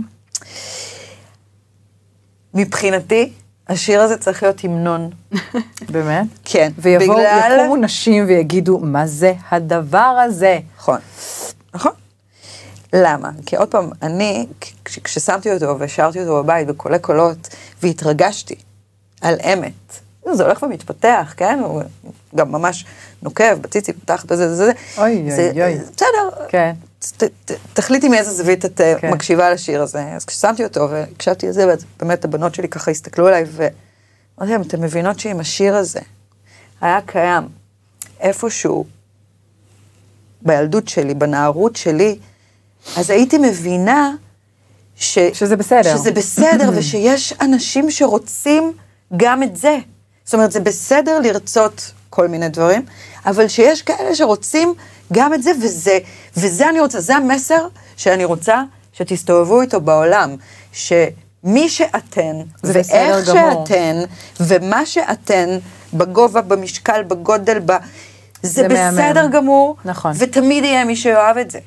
[2.55, 3.33] מבחינתי,
[3.69, 5.11] השיר הזה צריך להיות המנון.
[5.93, 6.27] באמת?
[6.45, 6.73] כן.
[6.79, 10.59] ויבואו, בגלל- יקומו נשים ויגידו, מה זה הדבר הזה?
[10.79, 10.99] נכון.
[11.75, 11.93] נכון.
[12.93, 13.31] למה?
[13.47, 14.47] כי עוד פעם, אני,
[14.85, 17.49] כש- כששמתי אותו ושרתי אותו בבית בקולי קולות,
[17.83, 18.55] והתרגשתי
[19.21, 20.01] על אמת,
[20.33, 21.61] זה הולך ומתפתח, כן?
[21.65, 21.83] הוא
[22.35, 22.85] גם ממש
[23.23, 25.79] נוקב, בציצי, פתח בזה, זה, זה, אוי, זה, אוי, אוי.
[25.79, 26.47] בסדר.
[26.49, 26.73] כן.
[26.99, 28.97] ת, ת, תחליטי מאיזה זווית את כן.
[29.01, 29.11] כן.
[29.11, 30.03] מקשיבה לשיר הזה.
[30.03, 35.21] אז כששמתי אותו והקשבתי לזה, באמת הבנות שלי ככה הסתכלו עליי, ואמרתי להם, אתן מבינות
[35.21, 36.01] שאם השיר הזה
[36.81, 37.49] היה קיים
[38.21, 38.85] איפשהו
[40.43, 42.19] בילדות שלי, בנערות שלי,
[42.97, 44.15] אז הייתי מבינה
[44.97, 45.19] ש...
[45.19, 45.97] שזה בסדר.
[45.97, 48.73] שזה בסדר, ושיש אנשים שרוצים
[49.17, 49.79] גם את זה.
[50.25, 52.83] זאת אומרת, זה בסדר לרצות כל מיני דברים,
[53.27, 54.75] אבל שיש כאלה שרוצים
[55.13, 55.99] גם את זה, וזה,
[56.37, 60.37] וזה אני רוצה, זה המסר שאני רוצה שתסתובבו איתו בעולם,
[60.73, 63.65] שמי שאתן, ואיך גמור.
[63.67, 63.97] שאתן,
[64.41, 65.59] ומה שאתן,
[65.95, 67.73] בגובה, במשקל, בגודל, ב...
[68.43, 68.97] זה, זה מהמם.
[68.97, 70.13] בסדר גמור, נכון.
[70.19, 71.59] ותמיד יהיה מי שאוהב את זה.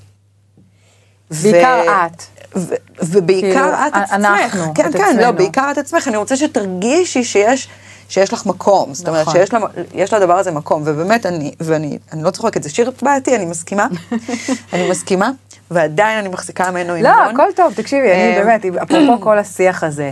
[1.31, 2.23] בעיקר את.
[2.55, 4.13] ו- ובעיקר כאילו, את עצמך.
[4.13, 5.21] אנחנו, כן, את כן, עצמנו.
[5.21, 6.07] לא, בעיקר את עצמך.
[6.07, 7.67] אני רוצה שתרגישי שיש,
[8.09, 8.93] שיש לך מקום.
[8.93, 9.33] זאת אומרת, נכון.
[9.33, 9.59] שיש לה,
[9.93, 10.81] יש לדבר הזה מקום.
[10.85, 13.87] ובאמת, אני, ואני אני לא צוחקת, זה שיר בעייתי, אני מסכימה.
[14.73, 15.31] אני מסכימה,
[15.71, 19.83] ועדיין אני מחזיקה ממנו עם לא, הכל טוב, תקשיבי, אני אה, באמת, אפרופו כל השיח
[19.83, 20.11] הזה.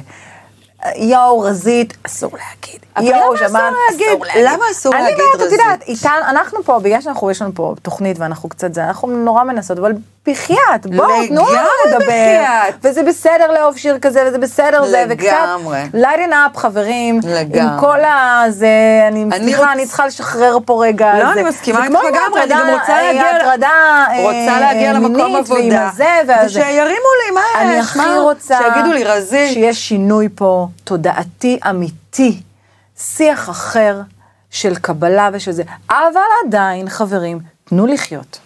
[0.96, 3.12] יואו, רזית, אסור להגיד.
[3.12, 4.08] יואו, למה אסור שמעת, להגיד?
[4.46, 5.60] למה אסור להגיד אני אומרת, את רזית?
[5.60, 9.44] יודעת, איתן, אנחנו פה, בגלל שאנחנו, יש לנו פה תוכנית ואנחנו קצת זה, אנחנו נורא
[9.44, 9.94] מנסות, אבל
[10.28, 12.06] בחייאת, בואו, תנו לנו לגמרי לדבר.
[12.06, 12.76] בחייאת.
[12.84, 15.80] וזה בסדר לאהוב שיר כזה, וזה בסדר זה, וקצת, לגמרי.
[15.94, 17.20] lighten up, חברים.
[17.24, 17.80] עם לגמרי.
[17.80, 18.68] כל הזה,
[19.08, 21.14] אני, רוצ- אני צריכה לשחרר פה רגע.
[21.20, 23.42] לא, זה- אני מסכימה זה איתך כמו עם לגמרי, אני גם רוצה אה, להגיע ל-
[23.42, 23.68] הטרדה,
[24.12, 26.60] אה, רוצה להגיע למקום מינית ועם עבודה, הזה והזה.
[26.60, 26.90] ושירימו
[27.26, 27.62] לי, מה יש?
[27.62, 28.00] אני הכי?
[28.22, 29.54] רוצה שיגידו לי, רזית.
[29.54, 32.42] שיש שינוי פה, תודעתי אמיתי,
[33.00, 34.02] שיח אחר
[34.50, 38.40] של קבלה ושל זה, אבל עדיין, חברים, תנו לחיות.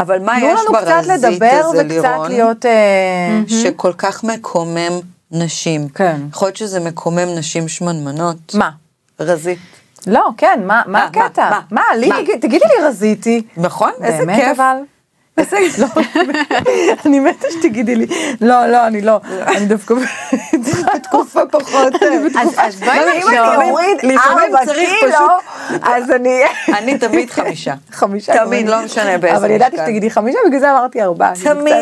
[0.00, 2.30] אבל מה תנו יש לנו קצת ברזית לדבר הזה, וקצת לירון?
[2.32, 2.66] להיות...
[2.66, 4.92] אה, שכל כך מקומם
[5.30, 5.88] נשים.
[5.88, 6.20] כן.
[6.30, 8.54] יכול להיות שזה מקומם נשים שמנמנות.
[8.54, 8.70] מה?
[9.20, 9.58] רזית.
[10.06, 11.50] לא, כן, מה, מה מה, הקטע?
[11.50, 12.16] מה, מה, לי, מה?
[12.22, 13.42] תגיד- תגידי לי רזיתי.
[13.56, 13.90] נכון?
[14.02, 14.48] איזה באמת כיף.
[14.60, 14.76] אבל?
[15.78, 15.86] לא,
[17.06, 18.06] אני מתה שתגידי לי,
[18.40, 19.94] לא, לא, אני לא, אני דווקא
[20.94, 21.92] בתקופה פחות...
[22.40, 23.32] אז- אז בואי אם נחשוב.
[23.34, 24.16] אני אוריד לפעמים
[24.54, 25.18] ארבע צריך קילו,
[25.82, 26.40] אז אני...
[26.78, 27.74] אני תמיד חמישה.
[27.92, 28.44] חמישה.
[28.44, 28.84] תמיד, לא אני.
[28.84, 29.84] משנה באיזה אבל ידעתי משקל.
[29.86, 31.32] שתגידי חמישה, בגלל זה אמרתי ארבעה.
[31.42, 31.74] תמיד.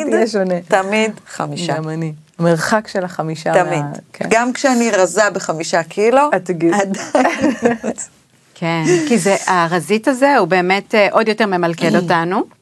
[0.69, 1.77] תמיד חמישה.
[1.77, 2.13] גם אני.
[2.39, 3.53] המרחק של החמישה.
[3.65, 3.85] תמיד.
[4.13, 4.25] כן.
[4.31, 6.77] גם כשאני רזה בחמישה קילו, את תגידי.
[6.77, 7.55] עדיין.
[8.61, 12.58] כן, כי זה, הרזית הזה הוא באמת אה, עוד יותר ממלכד אותנו.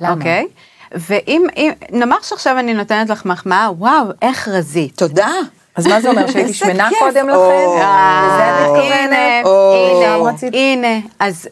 [0.00, 0.14] למה?
[0.14, 0.46] אוקיי?
[0.92, 4.96] ואם, אם, נאמר שעכשיו אני נותנת לך מחמאה, וואו, איך רזית.
[4.96, 5.28] תודה.
[5.76, 6.88] אז מה זה אומר, שהייתי שמנה.
[6.98, 7.66] קודם לכן?
[8.26, 9.44] לזה את מתכוונת?
[10.52, 10.98] הנה, הנה,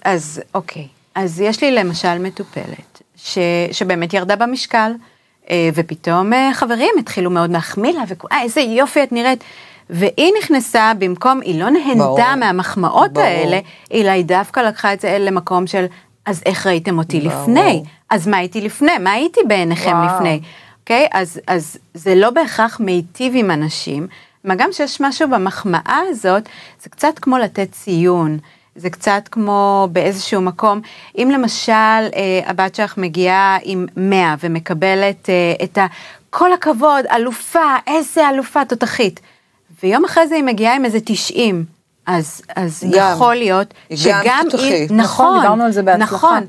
[0.05, 0.87] אז, אוקיי.
[1.15, 3.03] אז יש לי למשל מטופלת,
[3.73, 4.93] שבאמת ירדה במשקל,
[5.51, 9.45] אה, ופתאום אה, חברים התחילו מאוד להחמיא לה, וכו', איזה יופי את נראית.
[9.91, 12.35] והיא נכנסה, במקום, היא לא נהנתה ברור.
[12.37, 13.27] מהמחמאות ברור.
[13.27, 13.61] האלה,
[13.93, 15.85] אלא היא דווקא לקחה את זה למקום של,
[16.27, 17.43] אז איך ראיתם אותי ברור.
[17.43, 17.83] לפני?
[18.11, 18.99] אז מה הייתי לפני?
[18.99, 20.16] מה הייתי בעיניכם וואו.
[20.16, 20.40] לפני?
[20.81, 21.07] אוקיי?
[21.12, 24.07] אז, אז זה לא בהכרח מיטיב עם אנשים,
[24.44, 26.49] מה גם שיש משהו במחמאה הזאת,
[26.83, 28.38] זה קצת כמו לתת ציון.
[28.77, 30.81] זה קצת כמו באיזשהו מקום,
[31.18, 35.87] אם למשל אה, הבת שלך מגיעה עם 100 ומקבלת אה, את ה...
[36.31, 39.21] כל הכבוד, אלופה, איזה אלופה תותחית.
[39.83, 41.64] ויום אחרי זה היא מגיעה עם איזה 90.
[42.07, 43.12] אז, אז גם.
[43.12, 44.90] יכול להיות היא גם שגם תותחית.
[44.90, 46.14] נכון, נכון, דיברנו על זה בהצלחה.
[46.14, 46.47] נכון,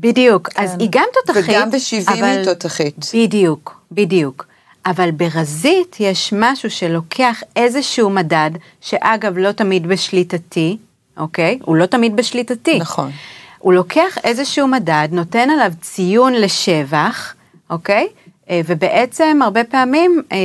[0.00, 0.48] בדיוק.
[0.56, 1.44] אז היא גם תותחית.
[1.56, 3.06] וגם ב-70 היא אבל- תותחית.
[3.14, 4.46] בדיוק, בדיוק.
[4.86, 10.76] אבל ברזית יש משהו שלוקח איזשהו מדד, שאגב לא תמיד בשליטתי,
[11.16, 11.58] אוקיי?
[11.62, 12.78] הוא לא תמיד בשליטתי.
[12.78, 13.10] נכון.
[13.58, 17.34] הוא לוקח איזשהו מדד, נותן עליו ציון לשבח,
[17.70, 18.08] אוקיי?
[18.50, 20.38] אה, ובעצם הרבה פעמים אה,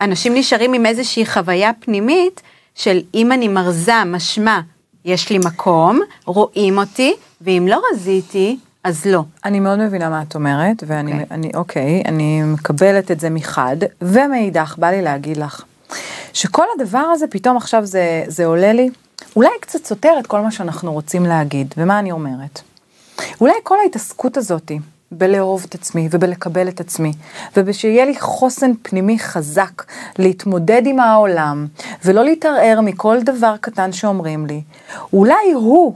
[0.00, 2.40] אנשים נשארים עם איזושהי חוויה פנימית
[2.74, 4.60] של אם אני מרזה, משמע,
[5.04, 9.24] יש לי מקום, רואים אותי, ואם לא רזיתי, אז לא.
[9.44, 11.26] אני מאוד מבינה מה את אומרת, ואני, אוקיי.
[11.30, 15.64] אני, אוקיי, אני מקבלת את זה מחד, ומאידך, בא לי להגיד לך,
[16.32, 18.90] שכל הדבר הזה, פתאום עכשיו זה, זה עולה לי,
[19.36, 22.60] אולי קצת סותר את כל מה שאנחנו רוצים להגיד, ומה אני אומרת?
[23.40, 24.78] אולי כל ההתעסקות הזאתי,
[25.12, 27.12] בלאהוב את עצמי ובלקבל את עצמי,
[27.56, 29.82] ובשיהיה לי חוסן פנימי חזק
[30.18, 31.66] להתמודד עם העולם,
[32.04, 34.62] ולא להתערער מכל דבר קטן שאומרים לי,
[35.12, 35.94] אולי הוא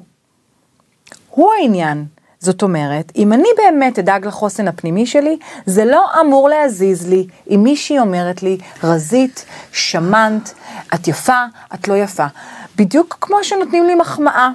[1.30, 2.04] הוא העניין.
[2.40, 7.60] זאת אומרת, אם אני באמת אדאג לחוסן הפנימי שלי, זה לא אמור להזיז לי אם
[7.62, 10.54] מישהי אומרת לי, רזית, שמנת,
[10.94, 12.26] את יפה, את לא יפה.
[12.76, 14.50] בדיוק כמו שנותנים לי מחמאה.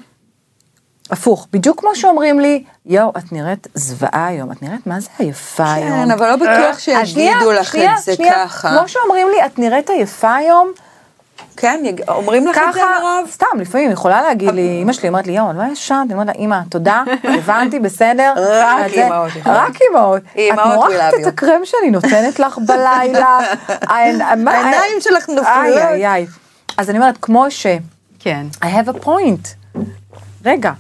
[1.12, 5.73] הפוך, בדיוק כמו שאומרים לי, יואו, את נראית זוועה היום, את נראית מה זה עייפה
[5.73, 6.05] היום.
[6.05, 7.57] כן, אבל לא בטוח שנייה, שיגידו את
[8.03, 8.33] זה שנייה.
[8.33, 8.69] ככה.
[8.69, 10.71] כמו שאומרים לי, את נראית עייפה היום,
[11.58, 13.27] כן, אומרים לך את זה, מירב?
[13.32, 16.27] סתם, לפעמים היא יכולה להגיד לי, אמא שלי אומרת לי, יואו, לא ישנת, אני אומרת
[16.27, 17.03] לה, אמא, תודה,
[17.38, 18.34] הבנתי, בסדר.
[18.38, 19.32] רק יכולות.
[19.45, 20.21] רק אימהות.
[20.34, 21.27] את מורחת את.
[21.27, 23.39] הקרם שאני נותנת לך בלילה.
[23.89, 25.47] העיניים שלך נופלות.
[25.47, 26.27] איי, איי, איי.
[26.77, 27.65] אז אני אומרת, כמו ש...
[28.19, 28.45] כן.
[28.63, 29.71] I have a point.
[30.45, 30.71] רגע.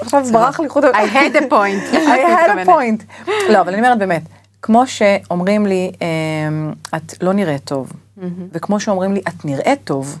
[0.00, 0.84] עכשיו ברח לי חוט...
[0.84, 1.94] I had a point.
[1.94, 3.24] I had a point.
[3.48, 4.22] לא, אבל אני אומרת באמת,
[4.62, 7.92] כמו שאומרים לי, אמ, את לא נראית טוב,
[8.52, 10.18] וכמו שאומרים לי, את נראית טוב,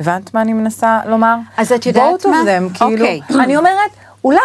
[0.00, 1.34] הבנת מה אני מנסה לומר?
[1.56, 2.42] אז את יודעת מה?
[2.42, 3.20] them, כאילו, אוקיי.
[3.44, 3.90] אני אומרת,
[4.24, 4.38] אולי...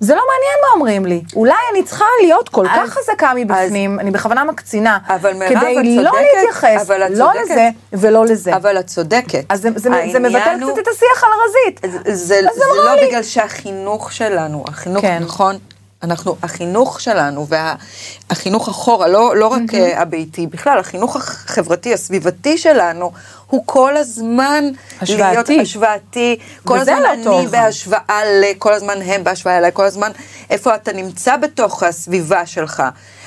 [0.00, 4.10] זה לא מעניין מה אומרים לי, אולי אני צריכה להיות כל כך חזקה מבפנים, אני
[4.10, 7.50] בכוונה מקצינה, אבל מירב, כדי את לא צודקת, להתייחס, אבל את לא צודקת.
[7.50, 8.56] לזה ולא לזה.
[8.56, 9.44] אבל את צודקת.
[9.48, 11.80] אז זה, זה, זה מבטל הוא- קצת את השיח על הרזית.
[12.06, 15.18] זה, זה, אז זה אמרה לא לי- בגלל שהחינוך שלנו, החינוך, כן.
[15.22, 15.56] נכון?
[16.02, 17.46] אנחנו, החינוך שלנו
[18.28, 23.12] והחינוך אחורה, לא, לא רק אה, הביתי, בכלל, החינוך החברתי, הסביבתי שלנו,
[23.46, 24.64] הוא כל הזמן
[25.00, 25.22] השוואתי.
[25.22, 27.46] להיות השוואתי, כל הזמן לא אני טוב.
[27.46, 30.10] בהשוואה ל, כל הזמן הם בהשוואה אליי, כל הזמן
[30.50, 32.82] איפה אתה נמצא בתוך הסביבה שלך.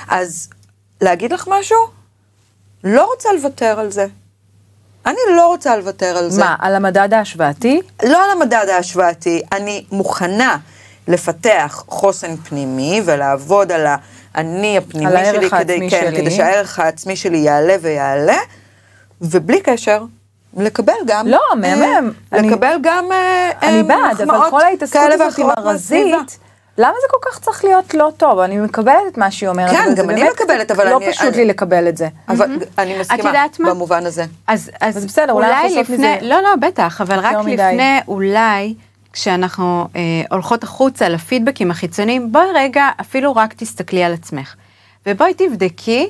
[0.08, 0.50] אז
[1.02, 1.78] להגיד לך משהו?
[2.84, 4.06] לא רוצה לוותר על זה.
[5.06, 6.42] אני לא רוצה לוותר על זה.
[6.42, 7.82] מה, על המדד ההשוואתי?
[8.04, 10.58] לא על המדד ההשוואתי, אני מוכנה
[11.08, 13.86] לפתח חוסן פנימי ולעבוד על
[14.34, 16.18] האני הפנימי על שלי, כדי, כן, שלי.
[16.18, 18.38] כדי שהערך העצמי שלי יעלה ויעלה,
[19.22, 20.04] ובלי קשר,
[20.58, 21.84] לקבל גם, לא, מהמם.
[22.34, 25.50] אה, אני- לקבל גם אה, אני אה, בעד, אבל כל ההתעסקות הזאת עם.
[25.58, 26.40] הרזית,
[26.78, 28.40] למה זה כל כך צריך להיות לא טוב?
[28.40, 29.72] אני מקבלת את מה שהיא אומרת.
[29.72, 32.08] כן, גם אני מקבלת, אבל לא אני- פשוט אני- לי לקבל את זה.
[32.30, 32.46] אבל
[32.78, 33.70] אני מסכימה, את יודעת מה?
[33.70, 34.26] במובן הזה.
[34.48, 37.54] אז, אז וזה בסדר, אולי עושות לפני, לא, לא, בטח, אבל רק מדי.
[37.56, 38.74] לפני, אולי,
[39.14, 44.56] כשאנחנו אה, הולכות החוצה לפידבקים החיצוניים, בואי רגע, אפילו רק תסתכלי על עצמך.
[45.06, 46.10] ובואי תבדקי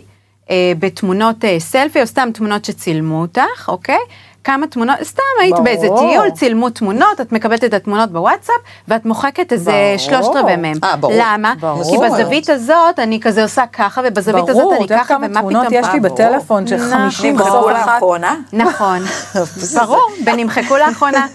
[0.50, 4.00] אה, בתמונות אה, סלפי, או סתם תמונות שצילמו אותך, אוקיי?
[4.44, 5.66] כמה תמונות, סתם היית ברור.
[5.66, 8.56] באיזה טיול, צילמו תמונות, את מקבלת את התמונות בוואטסאפ,
[8.88, 9.98] ואת מוחקת איזה ברור.
[9.98, 10.76] שלושת רבעי מהם.
[10.84, 11.14] אה, ברור.
[11.16, 11.54] למה?
[11.60, 11.84] ברור.
[11.84, 15.28] כי בזווית הזאת אני כזה עושה ככה, ובזווית הזאת ברור, אני את יודעת ככה, כמה
[15.28, 15.80] ומה תמונות פתאום...
[15.80, 16.16] יש לי אה, ברור.
[16.16, 16.90] בטלפון של נכון.
[16.90, 17.88] 50 נמחקו בסוף אחת.
[17.88, 18.36] לאחרונה?
[18.54, 19.00] נכון,
[19.80, 21.28] ברור, ונמחקו לאחרונה.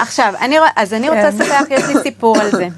[0.00, 1.28] עכשיו, אני, אז אני רוצה כן.
[1.28, 2.68] לספר לך, יש לי סיפור על זה.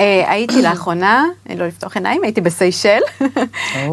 [0.00, 1.24] אה, הייתי לאחרונה,
[1.56, 3.00] לא לפתוח עיניים, הייתי בסיישל,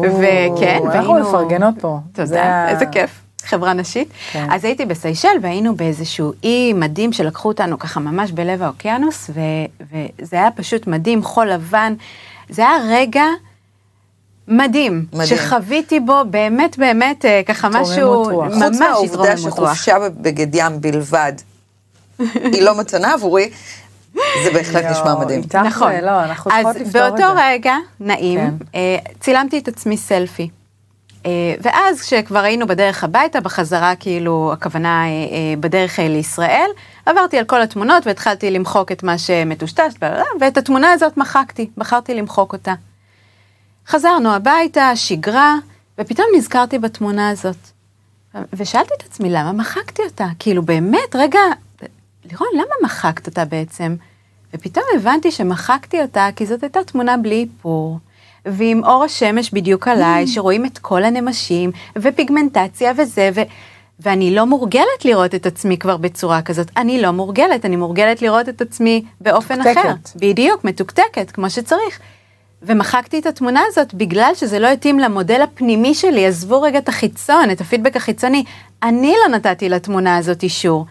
[0.02, 1.98] וכן, אנחנו מפרגנות פה.
[2.12, 3.25] תודה, איזה כיף.
[3.46, 4.08] חברה נשית.
[4.32, 4.46] כן.
[4.50, 9.40] אז הייתי בסיישל והיינו באיזשהו אי מדהים שלקחו אותנו ככה ממש בלב האוקיינוס, ו-
[10.20, 11.94] וזה היה פשוט מדהים, חול לבן.
[12.48, 13.24] זה היה רגע
[14.48, 15.26] מדהים, מדהים.
[15.26, 18.46] שחוויתי בו באמת באמת אה, ככה משהו, התרוממות רוח.
[18.46, 19.74] ממש חוץ מהעובדה התרוממות רוח.
[19.74, 21.32] שחופשה בבגד ים בלבד,
[22.18, 23.50] היא לא מתנה עבורי,
[24.14, 25.42] זה בהחלט נשמע מדהים.
[25.64, 25.92] נכון.
[26.02, 27.22] לא, אנחנו צריכות אז לפתור את זה.
[27.22, 28.54] באותו רגע, נעים, כן.
[28.74, 30.48] אה, צילמתי את עצמי סלפי.
[31.26, 36.70] אה, ואז כשכבר היינו בדרך הביתה, בחזרה כאילו, הכוונה אה, אה, בדרך לישראל,
[37.06, 39.94] עברתי על כל התמונות והתחלתי למחוק את מה שמטושטש,
[40.40, 42.74] ואת התמונה הזאת מחקתי, בחרתי למחוק אותה.
[43.86, 45.56] חזרנו הביתה, שגרה,
[45.98, 47.56] ופתאום נזכרתי בתמונה הזאת.
[48.52, 50.26] ושאלתי את עצמי, למה מחקתי אותה?
[50.38, 51.40] כאילו, באמת, רגע,
[52.24, 53.96] לירון, למה מחקת אותה בעצם?
[54.54, 57.98] ופתאום הבנתי שמחקתי אותה כי זאת הייתה תמונה בלי איפור,
[58.46, 63.40] ועם אור השמש בדיוק עליי, שרואים את כל הנמשים, ופיגמנטציה וזה, ו...
[64.00, 66.70] ואני לא מורגלת לראות את עצמי כבר בצורה כזאת.
[66.76, 69.80] אני לא מורגלת, אני מורגלת לראות את עצמי באופן מתוקתקת.
[69.80, 69.94] אחר.
[70.16, 72.00] בדיוק, מתוקתקת, כמו שצריך.
[72.62, 77.50] ומחקתי את התמונה הזאת בגלל שזה לא התאים למודל הפנימי שלי, עזבו רגע את החיצון,
[77.50, 78.44] את הפידבק החיצוני.
[78.82, 80.86] אני לא נתתי לתמונה הזאת אישור.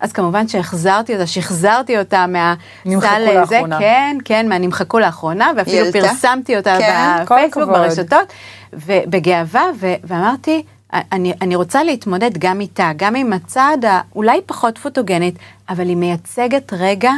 [0.00, 3.78] אז כמובן שהחזרתי אותה, שחזרתי אותה מהסל הזה, לאחרונה.
[3.78, 6.00] כן, כן, מהנמחקו לאחרונה, ואפילו היא עלתה?
[6.00, 7.68] פרסמתי אותה כן, בפייסבוק.
[7.68, 8.32] ברשתות,
[8.72, 15.34] ובגאווה, ו- ואמרתי, אני, אני רוצה להתמודד גם איתה, גם עם הצד האולי פחות פוטוגנית,
[15.68, 17.10] אבל היא מייצגת רגע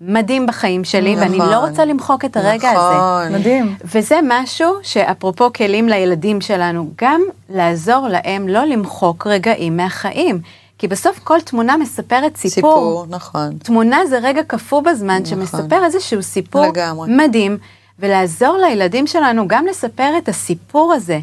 [0.00, 1.50] מדהים בחיים שלי, ואני נכון.
[1.50, 2.96] לא רוצה למחוק את הרגע הזה.
[2.96, 3.32] נכון.
[3.40, 3.74] מדהים.
[3.84, 10.40] וזה משהו שאפרופו כלים לילדים שלנו, גם לעזור להם לא למחוק רגעים מהחיים.
[10.78, 12.50] כי בסוף כל תמונה מספרת סיפור.
[12.54, 13.58] סיפור, נכון.
[13.58, 17.10] תמונה זה רגע קפוא בזמן שמספר איזשהו סיפור לגמרי.
[17.16, 17.58] מדהים,
[17.98, 21.20] ולעזור לילדים שלנו גם לספר את הסיפור הזה.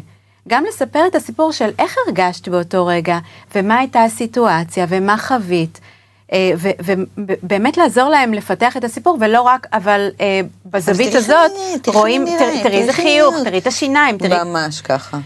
[0.48, 3.18] גם לספר את הסיפור של איך הרגשת באותו רגע,
[3.54, 5.80] ומה הייתה הסיטואציה, ומה חווית.
[6.32, 11.50] אה, ובאמת לעזור להם לפתח את הסיפור, ולא רק, אבל אה, בזווית הזאת,
[11.86, 13.34] רואים, תראי איזה חיוך.
[13.44, 14.44] תראי את השיניים, תראי...
[14.44, 15.18] ממש ככה.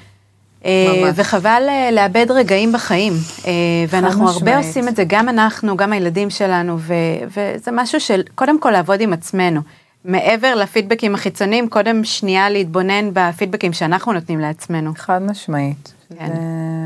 [0.64, 1.12] אה, ממש.
[1.14, 3.12] וחבל אה, לאבד רגעים בחיים.
[3.46, 3.52] אה,
[3.88, 4.66] ואנחנו הרבה משמעית.
[4.66, 6.94] עושים את זה, גם אנחנו, גם הילדים שלנו, ו-
[7.26, 9.60] וזה משהו של קודם כל לעבוד עם עצמנו.
[10.04, 14.92] מעבר לפידבקים החיצוניים, קודם שנייה להתבונן בפידבקים שאנחנו נותנים לעצמנו.
[14.96, 15.92] חד משמעית.
[16.18, 16.32] כן.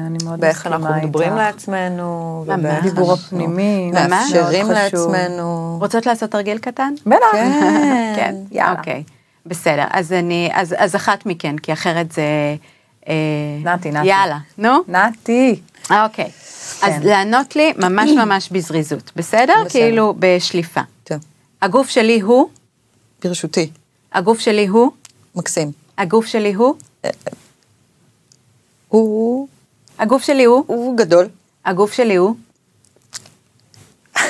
[0.06, 1.38] אני מאוד באיך אנחנו מסכימה מדברים איתך.
[1.38, 2.58] לעצמנו, ממש.
[2.58, 4.70] ובאיך הדיבור אנחנו הפנימי, מאפשרים.
[4.70, 5.76] לעצמנו.
[5.80, 6.94] רוצות לעשות תרגיל קטן?
[7.06, 7.16] בטח.
[7.32, 7.52] כן.
[8.16, 8.72] כן, יאללה.
[8.78, 9.02] אוקיי.
[9.46, 12.22] בסדר, אז אני, אז, אז אחת מכן, כי אחרת זה...
[13.08, 13.14] אה,
[13.64, 14.06] נתי, נתי.
[14.06, 14.78] יאללה, נו.
[14.88, 15.60] נתי.
[15.90, 16.30] אוקיי.
[16.82, 17.00] אז כן.
[17.02, 19.54] לענות לי ממש ממש בזריזות, בסדר?
[19.68, 20.80] כאילו בשליפה.
[21.04, 21.18] טוב,
[21.62, 22.48] הגוף שלי הוא,
[23.24, 23.70] ברשותי,
[24.12, 24.90] הגוף שלי הוא,
[25.34, 25.72] מקסים.
[25.98, 26.74] הגוף שלי הוא,
[28.88, 29.48] הוא
[29.98, 31.28] הגוף שלי הוא, הוא גדול.
[31.64, 32.34] הגוף שלי הוא.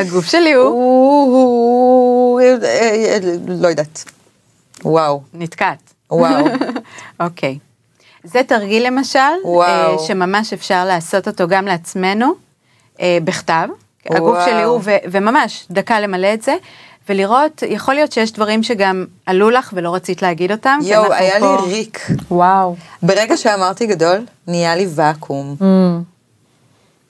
[0.00, 2.40] הגוף שלי הוא.
[2.40, 3.18] אה, אה,
[3.48, 4.04] לא יודעת.
[4.84, 5.89] וואו, נתקעת.
[6.10, 6.44] וואו.
[7.20, 7.58] אוקיי.
[8.24, 9.66] זה תרגיל למשל, וואו.
[10.00, 12.32] אה, שממש אפשר לעשות אותו גם לעצמנו,
[13.00, 13.68] אה, בכתב.
[14.10, 14.44] הגוף וואו.
[14.44, 16.54] שלי הוא, ו- וממש דקה למלא את זה,
[17.08, 20.78] ולראות, יכול להיות שיש דברים שגם עלו לך ולא רצית להגיד אותם.
[20.82, 22.06] יואו, היה לי פה- ריק.
[22.30, 22.76] וואו.
[23.02, 25.56] ברגע שאמרתי גדול, נהיה לי ואקום.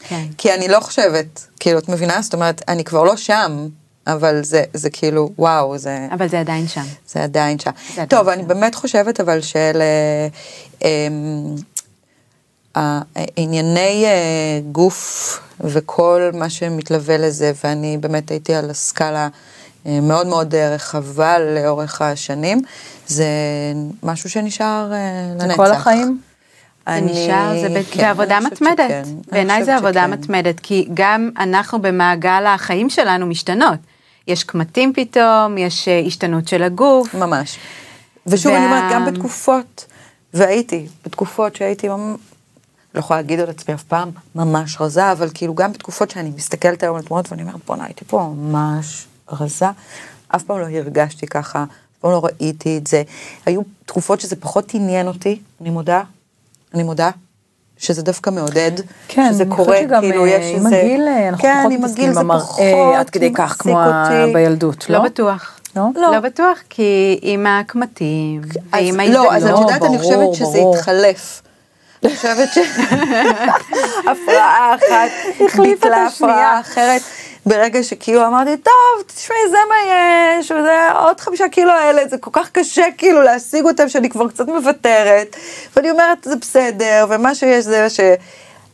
[0.09, 0.25] כן.
[0.39, 2.23] כי אני לא חושבת, כאילו, את מבינה?
[2.23, 3.67] זאת אומרת, אני כבר לא שם,
[4.13, 6.85] אבל זה, זה כאילו, וואו, זה, אבל זה עדיין שם.
[7.09, 7.71] זה עדיין שם.
[7.93, 8.31] עדיין טוב, שם.
[8.33, 10.29] אני באמת חושבת אבל של אה,
[10.83, 11.55] אמ,
[12.77, 13.01] ה-
[13.37, 14.11] ענייני אה,
[14.73, 19.29] גוף וכל מה שמתלווה לזה, ואני באמת הייתי על הסקאלה
[19.87, 22.63] אה, מאוד מאוד אה, רחבה לאורך השנים,
[23.07, 23.27] זה
[24.03, 24.99] משהו שנשאר אה,
[25.39, 25.57] זה לנצח.
[25.57, 26.21] כל החיים?
[26.87, 28.81] זה אני- נשאר, זה ב- כן, בעבודה מתמדת.
[28.91, 30.11] אני בעיניי זה עבודה שכן.
[30.11, 33.79] מתמדת, כי גם אנחנו במעגל החיים שלנו משתנות.
[34.31, 37.15] יש קמטים פתאום, יש אה, השתנות של הגוף.
[37.15, 37.59] ממש.
[38.27, 39.87] ושוב, וה- אני אומרת, גם בתקופות,
[40.35, 41.97] והייתי, בתקופות שהייתי, לא
[43.01, 46.97] יכולה להגיד על עצמי אף פעם, ממש רזה, אבל כאילו גם בתקופות שאני מסתכלת היום
[46.97, 49.67] על תמונות ואני אומרת, בואנה, הייתי פה ממש רזה,
[50.29, 51.69] אף פעם לא הרגשתי ככה, אף
[52.01, 53.03] פעם לא ראיתי את זה.
[53.47, 56.03] היו תקופות שזה פחות עניין אותי, אני מודה,
[56.75, 57.11] אני מודה.
[57.81, 58.71] שזה דווקא מעודד,
[59.09, 60.77] כן, שזה אני קורה, חושבת שגם, כאילו אה, יש עם איזה...
[60.81, 62.61] הגיל, אה, אנחנו כן, פחות מתעסקים במראה פחות
[62.97, 64.33] עד כדי כך כמו אותי.
[64.33, 65.05] בילדות, לא לא?
[65.05, 65.61] בטוח.
[65.77, 65.83] לא?
[65.97, 66.13] לא.
[66.13, 68.41] לא בטוח, כי עם הקמטים,
[68.73, 70.59] אז, ועם לא, אז את לא, יודעת, אני ברור, חושבת שזה.
[70.75, 71.43] התחלף.
[72.05, 72.49] אני חושבת
[74.05, 75.11] שהפרעה אחת
[75.47, 76.35] החליפה את ביטלה השנייה.
[76.35, 77.03] הפרעה אחרת.
[77.51, 79.75] ברגע שכאילו אמרתי, טוב, תשמעי, זה מה
[80.41, 84.29] יש, וזה עוד חמישה קילו האלה, זה כל כך קשה כאילו להשיג אותם, שאני כבר
[84.29, 85.37] קצת מוותרת.
[85.77, 88.01] ואני אומרת, זה בסדר, ומה שיש זה ש...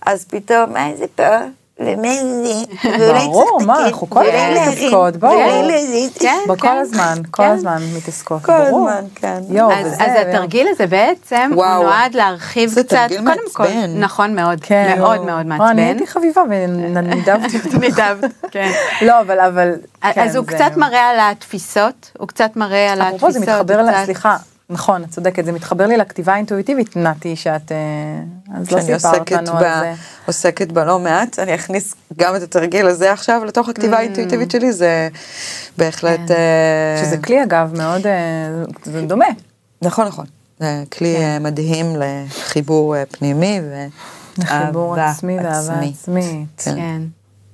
[0.06, 1.38] אז פתאום, איזה פה,
[1.78, 1.94] זה,
[2.98, 5.34] ואולי ברור, צריך מה, לתקן, אנחנו כל הזמן מתעסקות, ברור.
[6.18, 6.76] כן, כן.
[6.80, 7.50] הזמן, כל כן.
[7.50, 8.90] הזמן מתעסקות, כל ברור.
[8.90, 9.42] הזמן, כן.
[9.72, 14.00] אז, התרגיל הזה בעצם, נועד להרחיב זה קצת, תרגיל קודם כל, מעצבן.
[14.00, 15.16] נכון מאוד, כן, מאוד.
[15.16, 15.78] מאוד לא, אני מעצבן.
[15.78, 17.78] הייתי חביבה ונידבתי אותה.
[17.78, 18.70] נידבת, כן.
[19.02, 19.72] לא, אבל, אבל,
[20.12, 23.46] כן, אז הוא קצת מראה על התפיסות, הוא קצת מראה על אפרופו, התפיסות.
[23.46, 24.36] זה מתחבר, סליחה,
[24.70, 27.76] נכון, את צודקת, זה מתחבר לי לכתיבה האינטואיטיבית, נתי, שאת, אה,
[28.56, 29.56] אז לא סיפרת לנו ב...
[29.56, 29.94] על זה.
[30.26, 34.72] עוסקת בה לא מעט, אני אכניס גם את התרגיל הזה עכשיו לתוך הכתיבה האינטואיטיבית שלי,
[34.72, 35.08] זה
[35.78, 36.20] בהחלט...
[36.28, 36.34] כן.
[36.34, 38.12] אה, שזה כלי, אגב, מאוד, אה,
[38.84, 39.26] זה דומה.
[39.82, 40.26] נכון, נכון.
[40.58, 43.60] זה כלי אה, מדהים לחיבור פנימי
[44.38, 46.62] לחיבור ואהבה עצמי ואהבה עצמית.
[46.64, 46.74] כן.
[46.74, 47.02] כן,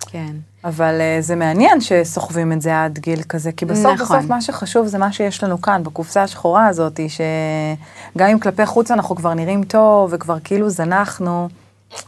[0.01, 0.52] כן.
[0.65, 4.19] אבל אה, זה מעניין שסוחבים את זה עד גיל כזה, כי בסוף נכון.
[4.19, 8.91] בסוף מה שחשוב זה מה שיש לנו כאן, בקופסה השחורה הזאת, שגם אם כלפי חוץ
[8.91, 11.49] אנחנו כבר נראים טוב, וכבר כאילו זנחנו,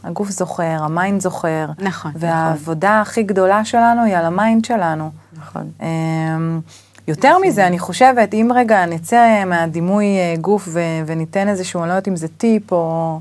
[0.03, 1.65] הגוף זוכר, ה mind זוכר.
[1.79, 5.09] נכון, והעבודה הכי גדולה שלנו היא על ה mind שלנו.
[5.37, 5.69] נכון.
[5.81, 6.59] אמ,
[7.07, 11.93] יותר מזה, אני חושבת, אם רגע נצא מהדימוי אה, גוף ו- וניתן איזשהו, אני לא
[11.93, 13.19] יודעת אם זה טיפ או...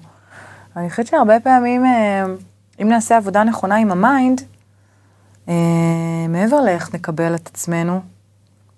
[0.76, 2.24] אני חושבת שהרבה פעמים, אה,
[2.82, 4.42] אם נעשה עבודה נכונה עם ה mind,
[6.28, 8.00] מעבר לאיך נקבל את עצמנו,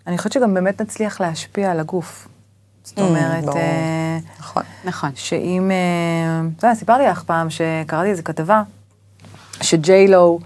[0.07, 2.29] אני חושבת שגם באמת נצליח להשפיע על הגוף.
[2.85, 3.59] זאת אומרת, ברור.
[3.59, 4.63] אה, נכון.
[4.85, 5.11] נכון.
[5.15, 5.77] שאם, אה,
[6.59, 8.63] אתה יודע, סיפרתי לך פעם שקראתי איזה כתבה,
[9.63, 10.39] שג'יי לו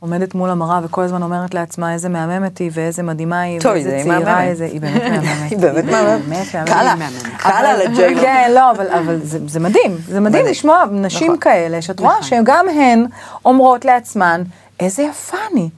[0.00, 4.42] עומדת מול המראה וכל הזמן אומרת לעצמה איזה מהממת היא ואיזה מדהימה היא, ואיזה צעירה.
[4.44, 5.50] איזה, היא באמת מהממת.
[5.50, 6.24] היא באמת מהממת.
[6.28, 6.68] באמת מהממת.
[6.68, 7.22] קל לה, מהממת.
[7.38, 8.20] קל לה אבל- לג'יילו.
[8.20, 10.46] כן, לא, אבל, אבל זה, זה מדהים, זה מדהים.
[10.46, 11.40] לשמוע נשים נכון.
[11.40, 13.06] כאלה, שאת רואה שגם הן
[13.44, 14.42] אומרות לעצמן,
[14.80, 15.68] איזה יפה אני.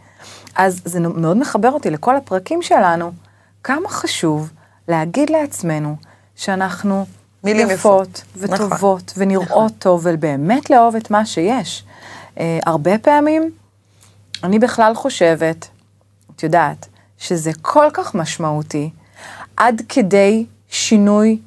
[0.56, 3.12] אז זה מאוד מחבר אותי לכל הפרקים שלנו,
[3.64, 4.50] כמה חשוב
[4.88, 5.96] להגיד לעצמנו
[6.36, 7.06] שאנחנו
[7.44, 8.50] מילים יפות יפות.
[8.50, 11.84] וטובות ונראות טוב ובאמת לאהוב את מה שיש.
[12.38, 13.50] אה, הרבה פעמים
[14.44, 15.68] אני בכלל חושבת,
[16.36, 16.88] את יודעת,
[17.18, 18.90] שזה כל כך משמעותי,
[19.56, 21.38] עד כדי שינוי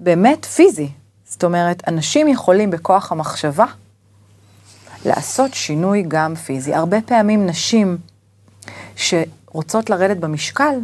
[0.00, 0.88] באמת פיזי.
[1.28, 3.64] זאת אומרת, אנשים יכולים בכוח המחשבה
[5.04, 6.74] לעשות שינוי גם פיזי.
[6.74, 7.98] הרבה פעמים נשים
[8.96, 10.74] שרוצות לרדת במשקל,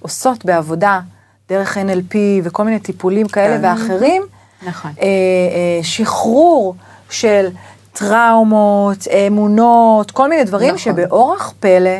[0.00, 1.00] עושות בעבודה
[1.48, 3.64] דרך NLP וכל מיני טיפולים כאלה כן.
[3.64, 4.22] ואחרים,
[4.66, 4.90] נכון.
[5.00, 6.74] אה, אה, שחרור
[7.10, 7.48] של
[7.92, 10.78] טראומות, אמונות, כל מיני דברים נכון.
[10.78, 11.90] שבאורח פלא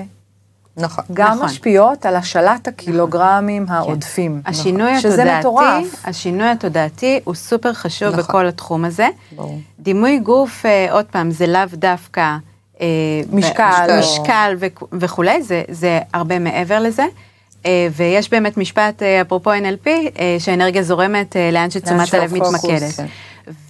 [0.79, 1.05] נכון.
[1.13, 1.47] גם נכון.
[1.47, 4.43] משפיעות על השלת הקילוגרמים העודפים.
[4.47, 5.01] השינוי נכון.
[5.01, 6.07] שזה התודעתי, מטורף.
[6.07, 8.21] השינוי התודעתי הוא סופר חשוב נכון.
[8.21, 9.09] בכל התחום הזה.
[9.37, 9.59] ברור.
[9.81, 12.37] דימוי גוף, אה, עוד פעם, זה לאו דווקא...
[12.81, 12.87] אה,
[13.33, 13.87] משקל.
[13.89, 17.05] ב- משקל וכ- וכולי, זה, זה הרבה מעבר לזה.
[17.67, 22.93] אה, ויש באמת משפט, אה, אפרופו NLP, אה, שהאנרגיה זורמת אה, לאן שתשומת הלב מתמקדת.
[22.97, 23.07] כן.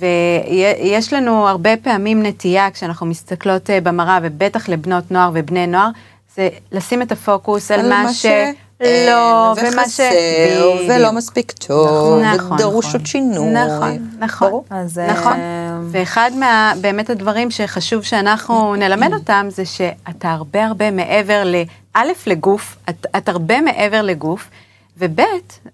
[0.00, 5.88] ויש לנו הרבה פעמים נטייה, כשאנחנו מסתכלות אה, במראה, ובטח לבנות נוער ובני נוער,
[6.38, 8.30] זה לשים את הפוקוס על, מה שלא,
[8.80, 9.12] אין,
[9.72, 10.00] ומה ש...
[10.00, 11.14] וחסר, ולא בדיוק.
[11.14, 13.00] מספיק טוב, נכון, ודרוש נכון.
[13.00, 13.50] עוד שינוי.
[13.50, 14.48] נכון, נכון.
[14.48, 14.64] ברור.
[14.70, 15.32] אז, נכון.
[15.32, 21.54] אה, ואחד מה, באמת הדברים שחשוב שאנחנו נלמד אותם, זה שאתה הרבה הרבה מעבר ל...
[21.94, 24.48] א', לגוף, את, את הרבה מעבר לגוף,
[24.98, 25.20] וב',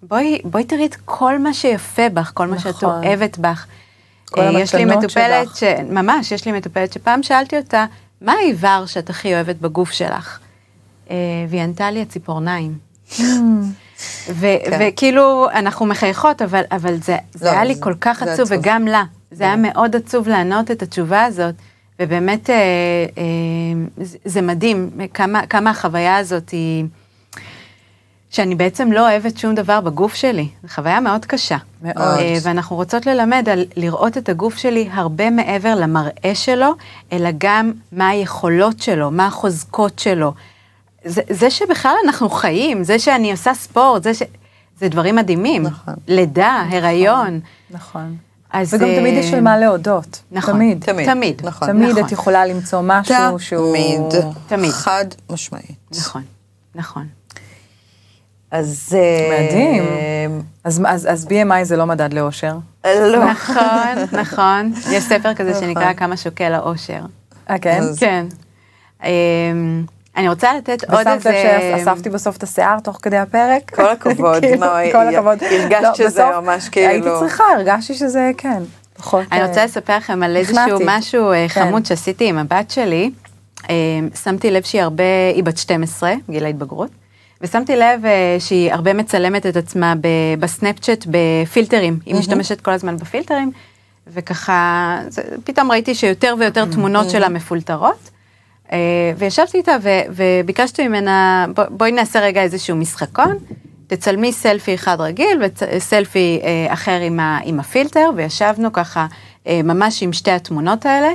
[0.03, 3.05] בואי, בואי תראי את כל מה שיפה בך, כל מה שאת נכון.
[3.05, 3.67] אוהבת בך.
[4.31, 5.57] כל אה, יש לי מטופלת, שלך.
[5.57, 5.63] ש...
[5.91, 7.85] ממש, יש לי מטופלת שפעם שאלתי אותה,
[8.21, 10.39] מה האיבר שאת הכי אוהבת בגוף שלך?
[11.11, 11.17] אה,
[11.49, 12.79] והיא ענתה לי הציפורניים.
[14.31, 14.79] ו- כן.
[14.81, 18.49] וכאילו, אנחנו מחייכות, אבל, אבל זה, זה לא, היה לי זה- כל כך זה עצוב.
[18.51, 19.05] וגם לה.
[19.31, 21.55] זה היה מאוד עצוב לענות את התשובה הזאת,
[22.03, 22.55] ובאמת אה,
[23.19, 23.23] אה,
[24.05, 26.85] זה, זה מדהים כמה, כמה החוויה הזאת היא,
[28.31, 30.49] שאני בעצם לא אוהבת שום דבר בגוף שלי.
[30.63, 31.57] זו חוויה מאוד קשה.
[31.83, 31.97] מאוד.
[31.99, 36.71] אה, ואנחנו רוצות ללמד על לראות את הגוף שלי הרבה מעבר למראה שלו,
[37.13, 40.33] אלא גם מה היכולות שלו, מה החוזקות שלו.
[41.05, 44.23] זה, זה שבכלל אנחנו חיים, זה שאני עושה ספורט, זה ש...
[44.81, 45.63] זה דברים מדהימים.
[45.63, 45.95] נכון.
[46.09, 47.41] לידה, הריון.
[47.71, 48.17] נכון.
[48.53, 50.23] אז, וגם אה, תמיד יש על מה להודות.
[50.33, 50.55] נכון.
[50.55, 50.85] תמיד.
[50.85, 51.07] תמיד.
[51.11, 51.43] תמיד.
[51.45, 51.69] נכון.
[51.69, 52.05] תמיד נכון.
[52.05, 53.71] את יכולה למצוא משהו שהוא...
[53.77, 54.23] תמיד.
[54.47, 54.71] תמיד.
[54.71, 55.77] חד משמעית.
[55.99, 56.23] נכון,
[56.75, 57.07] נכון.
[58.51, 58.97] אז...
[58.99, 59.83] אה, מדהים.
[60.65, 62.57] אז, אז, אז BMI זה לא מדד לאושר.
[62.85, 63.25] לא.
[63.31, 63.59] נכון,
[64.21, 64.73] נכון.
[64.93, 65.95] יש ספר כזה שנקרא נכון.
[65.95, 67.01] כמה שוקל האושר.
[67.51, 67.79] אה, כן?
[67.83, 68.27] אז- כן.
[70.17, 71.59] אני רוצה לתת עוד ושמת איזה...
[71.75, 73.75] לב שאספתי בסוף את השיער תוך כדי הפרק?
[73.75, 75.39] כל הכבוד, כאילו, כל הכבוד.
[75.43, 78.63] הרגשת לא, שזה ממש כאילו- הייתי צריכה, הרגשתי שזה, כן.
[78.97, 79.25] פחות...
[79.33, 80.79] אני אה, רוצה לספר לכם על איזשהו.
[80.87, 81.65] משהו אה, כן.
[81.65, 83.11] חמוד שעשיתי עם הבת שלי.
[83.71, 83.75] אה,
[84.25, 85.05] שמתי לב שהיא הרבה,
[85.35, 86.91] היא בת 12, גיל ההתבגרות,
[87.41, 89.95] ושמתי לב אה, שהיא הרבה מצלמת את עצמה
[90.39, 91.99] בסנאפצ'אט בפילטרים.
[92.07, 93.51] היא משתמשת כל הזמן בפילטרים,
[94.07, 94.99] וככה,
[95.45, 98.11] פתאום ראיתי שיותר ויותר תמונות שלה מפולטרות.
[98.73, 99.77] אה, וישבתי איתה
[100.11, 103.37] וביקשתי ממנה, בוא, בואי נעשה רגע איזשהו משחקון,
[103.87, 109.07] תצלמי סלפי אחד רגיל וסלפי אה, אחר עם, ה, עם הפילטר, וישבנו ככה
[109.47, 111.09] אה, ממש עם שתי התמונות האלה.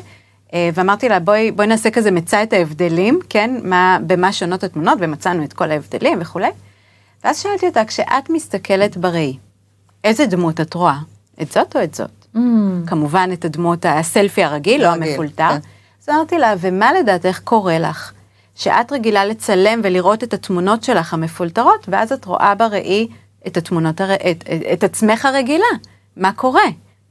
[0.74, 3.56] ואמרתי לה, בואי, בואי נעשה כזה מצא את ההבדלים, כן?
[3.64, 6.50] מה, במה שונות התמונות, ומצאנו את כל ההבדלים וכולי.
[7.24, 9.38] ואז שאלתי אותה, כשאת מסתכלת בראי,
[10.04, 10.97] איזה דמות את רואה?
[11.41, 12.26] את זאת או את זאת?
[12.36, 12.39] Mm.
[12.88, 15.50] כמובן את הדמות, הסלפי הרגיל, לא הרגיל, המפולטר.
[15.50, 15.60] כן.
[16.10, 18.12] אמרתי לה, ומה לדעתך קורה לך?
[18.55, 23.07] שאת רגילה לצלם ולראות את התמונות שלך המפולטרות, ואז את רואה בראי
[23.47, 24.14] את התמונות, הר...
[24.14, 24.43] את, את,
[24.74, 25.66] את עצמך הרגילה.
[26.18, 26.62] מה קורה?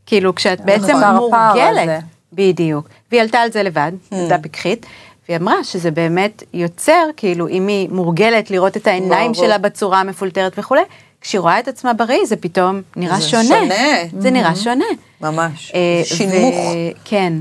[0.06, 2.02] כאילו, כשאת בעצם הפער מורגלת.
[2.32, 2.88] בדיוק.
[3.10, 4.14] והיא עלתה על זה לבד, Hmm.
[4.14, 4.86] ילדה פיקחית,
[5.28, 9.34] והיא אמרה שזה באמת יוצר, כאילו, אם היא מורגלת לראות את העיניים.
[9.34, 10.80] שלה בצורה המפולטרת וכולי,
[11.20, 13.42] כשהיא רואה את עצמה בראי, זה פתאום נראה זה שונה.
[13.44, 13.74] שונה.
[14.18, 14.84] זה נראה שונה.
[15.20, 15.72] ממש.
[15.74, 16.54] אה, שינמוך.
[16.54, 17.32] ו- כן.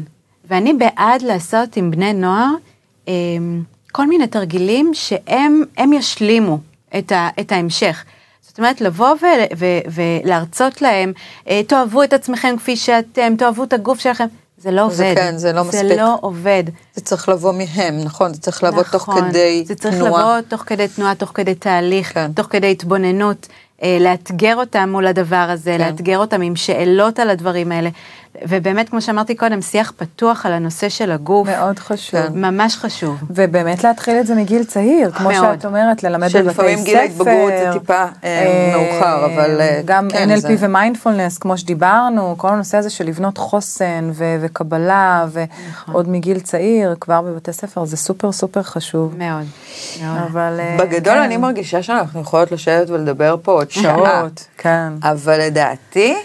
[0.48, 2.52] ואני בעד לעשות עם בני נוער
[3.08, 3.14] אה,
[3.92, 6.60] כל מיני תרגילים שהם הם ישלימו
[6.98, 8.04] את, ה, את ההמשך.
[8.48, 9.26] זאת אומרת, לבוא ו,
[9.58, 11.14] ו, ולהרצות להם,
[11.50, 14.26] אה, תאהבו את עצמכם כפי שאתם, תאהבו את הגוף שלכם.
[14.58, 14.96] זה לא עובד.
[14.96, 15.80] זה כן, זה לא מספיק.
[15.80, 16.64] זה לא עובד.
[16.96, 18.34] זה צריך לבוא מהם, נכון?
[18.34, 19.30] זה צריך לבוא תוך נכון.
[19.30, 20.22] כדי זה צריך תנועה.
[20.22, 22.34] לבוא תוך כדי תנועה, תוך כדי תהליך, כן.
[22.34, 23.48] תוך כדי התבוננות,
[23.84, 25.86] אה, לאתגר אותם מול הדבר הזה, כן.
[25.86, 27.90] לאתגר אותם עם שאלות על הדברים האלה.
[28.48, 32.20] ובאמת, כמו שאמרתי קודם, שיח פתוח על הנושא של הגוף, מאוד חשוב.
[32.22, 32.28] כן.
[32.36, 33.18] ממש חשוב.
[33.30, 35.56] ובאמת להתחיל את זה מגיל צעיר, כמו מאוד.
[35.56, 36.44] שאת אומרת, ללמד בבתי ספר.
[36.52, 41.58] שלפעמים גיל ההתבגרות זה טיפה, אה, מאוחר, אבל, אה, גם כן, NLP זה- ומיינדפולנס, כמו
[41.58, 45.26] שדיברנו, כל הנושא הזה של לבנות חוסן ו- וקבלה,
[45.72, 45.94] נכון.
[45.94, 49.16] ועוד מגיל צעיר, כבר בבתי ספר, זה סופר סופר חשוב.
[49.18, 49.44] מאוד.
[50.04, 50.18] מאוד.
[50.32, 50.58] אבל...
[50.60, 53.72] אה, בגדול כן, אני מרגישה שאנחנו יכולות לשבת ולדבר פה עוד.
[53.72, 54.90] שעות, כן.
[55.04, 56.16] אבל לדעתי,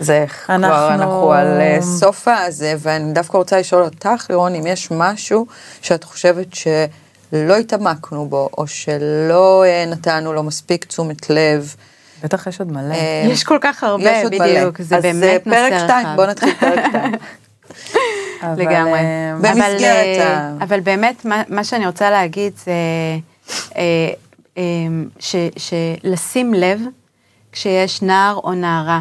[0.00, 4.66] זה כבר אנחנו- אנחנו על אה, סוף הזה, ואני דווקא רוצה לשאול אותך, לירון, אם
[4.66, 5.46] יש משהו
[5.82, 11.74] שאת חושבת שלא התעמקנו בו, או שלא אה, נתנו לו מספיק תשומת לב.
[12.24, 12.94] בטח יש עוד מלא.
[12.94, 14.46] אה, יש כל כך הרבה, יש עוד מלא.
[14.60, 15.84] בדיוק, זה אז באמת נושא פרק רחב.
[15.84, 17.12] 2, בוא נתחיל פרק 2.
[18.42, 18.98] אבל, לגמרי.
[19.40, 19.80] במסגרת
[20.20, 22.72] אבל, ה- אבל באמת, מה, מה שאני רוצה להגיד זה
[25.18, 26.80] שלשים לב
[27.52, 29.00] כשיש נער או נערה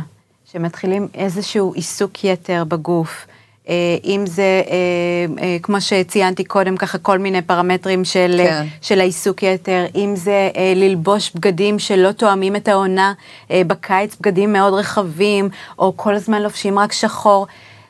[0.51, 3.27] שמתחילים איזשהו עיסוק יתר בגוף,
[3.69, 3.73] אה,
[4.03, 8.65] אם זה, אה, אה, כמו שציינתי קודם, ככה כל מיני פרמטרים של, כן.
[8.81, 13.13] של העיסוק יתר, אם זה ללבוש בגדים שלא תואמים את העונה,
[13.51, 17.47] בקיץ בגדים מאוד רחבים, או כל הזמן לובשים רק שחור.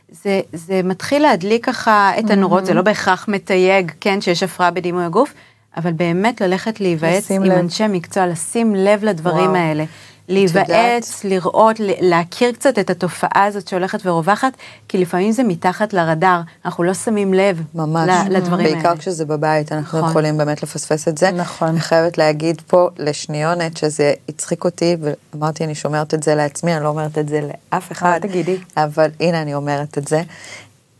[0.10, 5.04] זה, זה מתחיל להדליק ככה את הנורות, זה לא בהכרח מתייג, כן, שיש הפרעה בדימוי
[5.04, 5.34] הגוף,
[5.78, 7.52] אבל באמת ללכת להיוועץ עם לב.
[7.52, 9.56] אנשי מקצוע, לשים לב לדברים וואו.
[9.56, 9.84] האלה.
[10.28, 14.54] להיוועץ, לראות, להכיר קצת את התופעה הזאת שהולכת ורווחת,
[14.88, 18.76] כי לפעמים זה מתחת לרדאר, אנחנו לא שמים לב ממש, לדברים האלה.
[18.76, 20.10] בעיקר כשזה בבית, אנחנו נכון.
[20.10, 21.32] יכולים באמת לפספס את זה.
[21.32, 21.68] נכון.
[21.68, 24.98] אני חייבת להגיד פה לשניונת שזה הצחיק אותי,
[25.34, 28.20] ואמרתי, אני שומרת את זה לעצמי, אני לא אומרת את זה לאף אחד.
[28.24, 28.58] אל תגידי.
[28.78, 30.22] אבל הנה, אני אומרת את זה.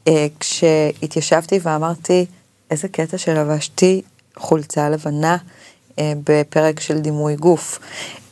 [0.08, 2.26] אה, כשהתיישבתי ואמרתי,
[2.72, 4.02] איזה קטע שלבשתי
[4.38, 5.38] חולצה לבנה
[6.00, 7.80] אה, בפרק של דימוי גוף.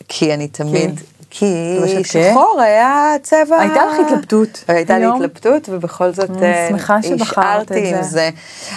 [0.07, 1.01] כי אני תמיד...
[1.29, 3.59] כי לבשת שחור היה צבע...
[3.59, 5.05] הייתה לך התלבטות הייתה לי?
[5.05, 6.69] התלבטות, ובכל זאת אה,
[7.21, 8.09] השארתי עם זה.
[8.09, 8.29] זה.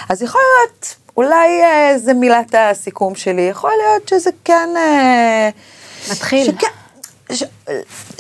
[0.09, 4.69] אז יכול להיות, אולי אה, זה מילת הסיכום שלי, יכול להיות שזה כן...
[4.77, 5.49] אה,
[6.11, 6.47] מתחיל.
[6.47, 6.67] שכן,
[7.33, 7.43] ש,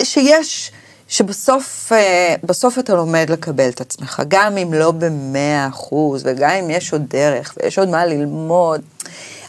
[0.03, 0.73] שיש,
[1.09, 6.71] שבסוף אה, בסוף אתה לומד לקבל את עצמך, גם אם לא במאה אחוז, וגם אם
[6.71, 8.81] יש עוד דרך, ויש עוד מה ללמוד.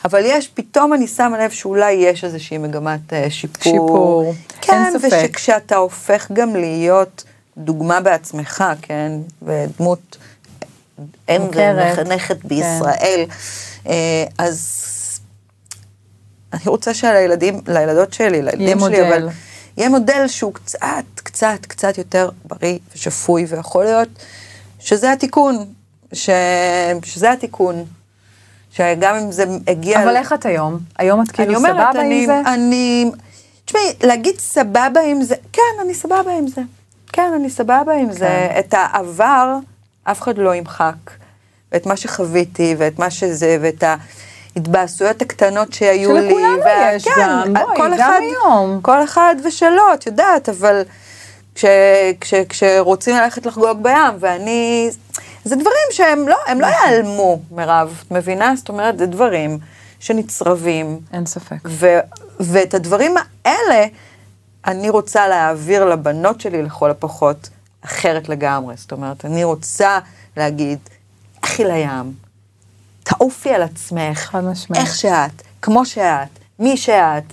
[0.06, 3.64] אבל יש, פתאום אני שמה לב שאולי יש איזושהי מגמת אה, שיפור.
[3.64, 5.10] שיפור, כן, אין ספק.
[5.12, 7.24] ושכשאתה הופך גם להיות
[7.58, 10.18] דוגמה בעצמך, כן, ודמות
[11.30, 12.48] אם מוכרת, ומחנכת כן.
[12.48, 13.26] בישראל,
[13.88, 14.86] אה, אז
[16.54, 19.30] אני רוצה שלילדים, לילדות שלי, לילדים שלי, אבל מודל.
[19.78, 24.10] יהיה מודל שהוא קצת, קצת, קצת יותר בריא ושפוי, ויכול להיות
[24.80, 25.66] שזה התיקון,
[26.14, 26.30] ש...
[27.04, 27.86] שזה התיקון,
[28.72, 30.04] שגם אם זה הגיע...
[30.04, 30.80] אבל איך את היום?
[30.98, 32.42] היום את אני כאילו אומרת, סבבה אני, עם זה?
[32.54, 33.12] אני,
[33.66, 36.62] תשמעי, להגיד סבבה עם זה, כן, אני סבבה עם זה.
[37.14, 38.20] כן, אני סבבה עם זה.
[38.20, 38.56] כן.
[38.60, 39.56] את העבר,
[40.04, 40.96] אף אחד לא ימחק.
[41.72, 43.84] ואת מה שחוויתי, ואת מה שזה, ואת
[44.56, 46.22] ההתבאסויות הקטנות שהיו לי.
[46.30, 48.80] שלכולנו וה- יש כן, גם, בואי, כל גם אחד, היום.
[48.82, 50.82] כל אחד ושלו, את יודעת, אבל
[51.56, 51.66] כש,
[52.22, 54.90] כש, כשרוצים ללכת לחגוג בים, ואני...
[55.50, 56.90] זה דברים שהם לא, הם לא נכון.
[56.90, 58.56] ייעלמו, מירב, את מבינה?
[58.56, 59.60] זאת אומרת, זה דברים
[60.00, 61.00] שנצרבים.
[61.14, 61.58] אין ספק.
[61.66, 62.00] ו-
[62.40, 63.86] ואת הדברים האלה
[64.68, 67.50] אני רוצה להעביר לבנות שלי לכל הפחות,
[67.82, 68.76] אחרת לגמרי.
[68.78, 70.00] זאת אומרת, אני רוצה
[70.38, 70.80] להגיד,
[71.44, 72.14] לכי לים,
[73.04, 74.84] תעופי על עצמך, חד משמעית.
[74.86, 76.30] איך שאת, כמו שאת,
[76.60, 77.24] מי שאת.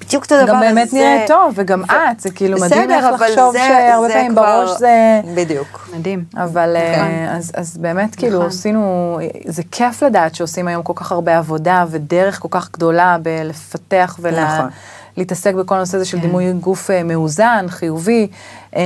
[0.00, 0.52] בדיוק את הדבר הזה.
[0.52, 4.06] גם באמת נראה טוב, וגם את, זה כאילו מדהים איך בסדר, אבל לחשוב זה- שהרבה
[4.08, 5.20] זה פעמים כבר- בראש זה...
[5.34, 5.88] בדיוק.
[5.96, 6.24] מדהים.
[6.36, 7.36] אבל אה, נכון.
[7.36, 8.48] אז, אז באמת כאילו נכון.
[8.48, 14.18] עשינו, זה כיף לדעת שעושים היום כל כך הרבה עבודה ודרך כל כך גדולה בלפתח
[14.22, 14.68] נכון.
[15.16, 16.22] ולהתעסק בכל הנושא הזה של כן.
[16.26, 18.26] דימוי גוף אה, מאוזן, חיובי.
[18.76, 18.82] אה,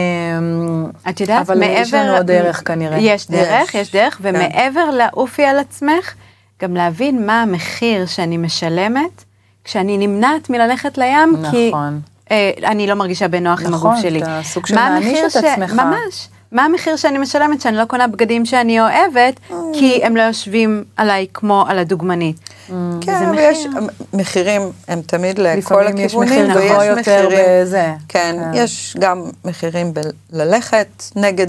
[1.08, 1.74] את יודעת, אבל מעבר...
[1.80, 2.98] יש לנו עוד דרך כנראה.
[2.98, 4.28] יש דרך, יש, יש דרך, כן.
[4.28, 6.14] ומעבר לעופי על עצמך,
[6.62, 9.24] גם להבין מה המחיר שאני משלמת
[9.64, 12.00] כשאני נמנעת מללכת לים, כי נכון.
[12.30, 14.22] אה, אני לא מרגישה בנוח עם נכון, הגוף שלי.
[14.22, 15.72] אתה סוג של מה מעניש את עצמך.
[15.72, 16.28] ממש.
[16.52, 19.40] מה המחיר שאני משלמת שאני לא קונה בגדים שאני אוהבת,
[19.72, 22.36] כי הם לא יושבים עליי כמו על הדוגמנית.
[22.68, 23.50] כן, וזה אבל מחיר.
[23.50, 23.66] יש,
[24.12, 27.92] מחירים הם תמיד לכל לפעמים יש הכיוונים, מחיר גבוה ויש יותר מחירים, בזה.
[28.08, 28.50] כן, כן.
[28.54, 29.92] יש גם מחירים
[30.32, 31.46] בללכת נגד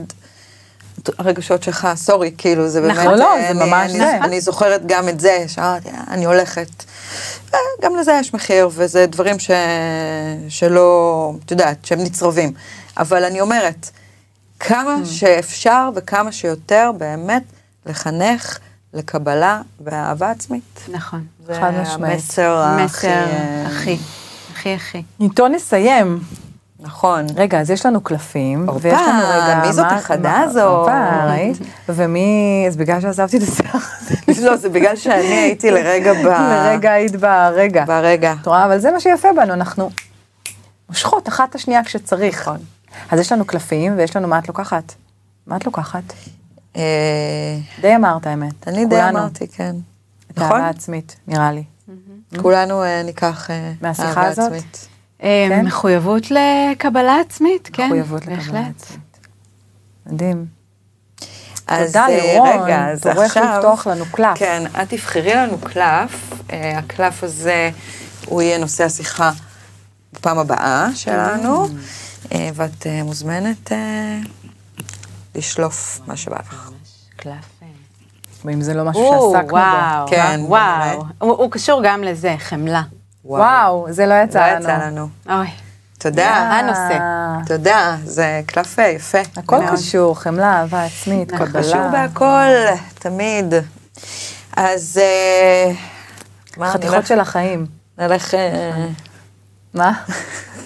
[1.17, 4.17] הרגשות שלך, סורי, כאילו, זה באמת, נכון, לא, זה אני- ממש אני- זה.
[4.17, 6.83] אני זוכרת גם את זה, שאמרתי, "אה, אני הולכת.
[7.53, 9.51] אה, גם לזה יש מחיר, וזה דברים ש...
[10.49, 12.53] שלא, את יודעת, שהם נצרבים.
[12.97, 13.89] אבל אני אומרת,
[14.59, 15.05] כמה Mm.
[15.07, 17.43] שאפשר וכמה שיותר באמת
[17.85, 18.59] לחנך
[18.93, 20.79] לקבלה ואהבה עצמית.
[20.91, 21.25] נכון.
[21.47, 22.13] זה חד משמעית.
[22.13, 22.83] המסר הכי...
[22.83, 23.97] מסר אה, הכי,
[24.53, 25.03] הכי הכי.
[25.19, 26.19] איתו נסיים.
[26.81, 27.25] נכון.
[27.35, 29.61] רגע, אז יש לנו קלפים, הופה, ויש לנו רגע...
[29.65, 30.43] מי זאת החדה?
[30.63, 31.57] הופה, ראית?
[31.89, 32.65] ומי...
[32.67, 34.15] אז בגלל שעזבתי את השיח הזה,
[34.47, 36.25] לא, זה בגלל שאני הייתי לרגע ב...
[36.25, 37.85] לרגע היית ברגע.
[37.85, 38.35] ברגע.
[38.41, 39.89] את רואה, אבל זה מה שיפה בנו, אנחנו
[40.89, 42.41] מושכות אחת את השנייה כשצריך.
[42.41, 42.57] נכון.
[43.11, 44.93] אז יש לנו קלפים, ויש לנו מה את לוקחת.
[45.47, 46.13] מה את לוקחת?
[46.77, 46.81] אה,
[47.81, 48.67] די אמרת האמת.
[48.67, 49.09] אני די.
[49.09, 49.75] אמרתי, כן.
[50.31, 50.51] את נכון?
[50.51, 51.63] האהבה עצמית, נראה לי.
[52.41, 54.51] כולנו אה, ניקח אה, מהשיחה הזאת?
[55.21, 55.65] כן?
[55.65, 57.85] מחויבות לקבלה עצמית, כן.
[57.85, 58.81] מחויבות לקבלה בהחלט.
[58.81, 59.27] עצמית.
[60.05, 60.45] מדהים.
[61.67, 62.63] אז תודה, אה, לירון.
[62.63, 63.55] רגע, אז תורך עכשיו...
[63.57, 64.37] לפתוח לנו קלף.
[64.37, 66.33] כן, את תבחרי לנו קלף.
[66.51, 67.69] אה, הקלף הזה,
[68.25, 69.31] הוא יהיה נושא השיחה
[70.13, 71.67] בפעם הבאה שלנו,
[72.31, 73.71] אה, ואת מוזמנת
[75.35, 76.71] לשלוף מה שבא לך.
[77.15, 77.61] קלף.
[78.45, 79.55] ואם זה לא משהו שעסקנו בו.
[79.55, 81.03] וואו, כן, וואו.
[81.19, 82.81] הוא קשור גם לזה, חמלה.
[83.25, 84.63] וואו, זה לא יצא לא לנו.
[84.63, 85.07] יצא לנו.
[85.29, 85.47] אוי,
[85.99, 86.27] תודה.
[86.27, 86.99] אה, הנושא.
[87.45, 89.17] תודה, זה קלף אה, יפה.
[89.37, 89.57] הכל.
[89.71, 91.47] קשור, חמלה, אהבה עצמית, נכון.
[91.47, 91.63] קבלה.
[91.63, 93.53] קשור בהכל, תמיד.
[94.57, 95.71] אז אה,
[96.71, 97.65] חתיכות של החיים.
[97.97, 98.33] נלך...
[99.79, 99.91] אה, מה?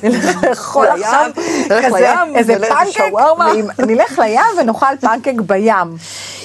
[0.04, 1.32] נלך לאכול לים, עכשיו
[1.70, 3.12] נלך כזה, לים, איזה פנקייק,
[3.88, 5.98] נלך לים ונאכל פנקייק בים.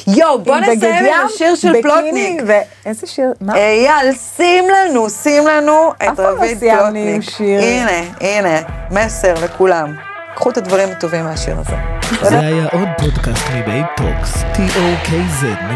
[0.06, 2.42] יואו, בוא נסיים עם השיר של פלוטניק.
[2.46, 3.32] ואיזה שיר?
[3.40, 3.54] מה?
[3.56, 7.22] אייל, שים לנו, שים לנו את לא רביד פלוטניק.
[7.22, 7.60] שיר.
[7.60, 8.58] הנה, הנה,
[8.90, 9.94] מסר לכולם.
[10.34, 11.76] קחו את הדברים הטובים מהשיר הזה.
[12.22, 15.70] זה היה עוד פודקאסט מ babe talks, tokz.co.il.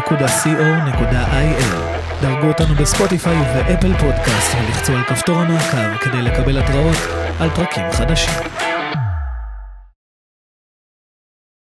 [2.25, 6.97] דרגו אותנו בספוטיפיי ובאפל פודקאסט ולחצו על כפתור המעקב כדי לקבל התראות
[7.39, 8.64] על פרקים חדשים.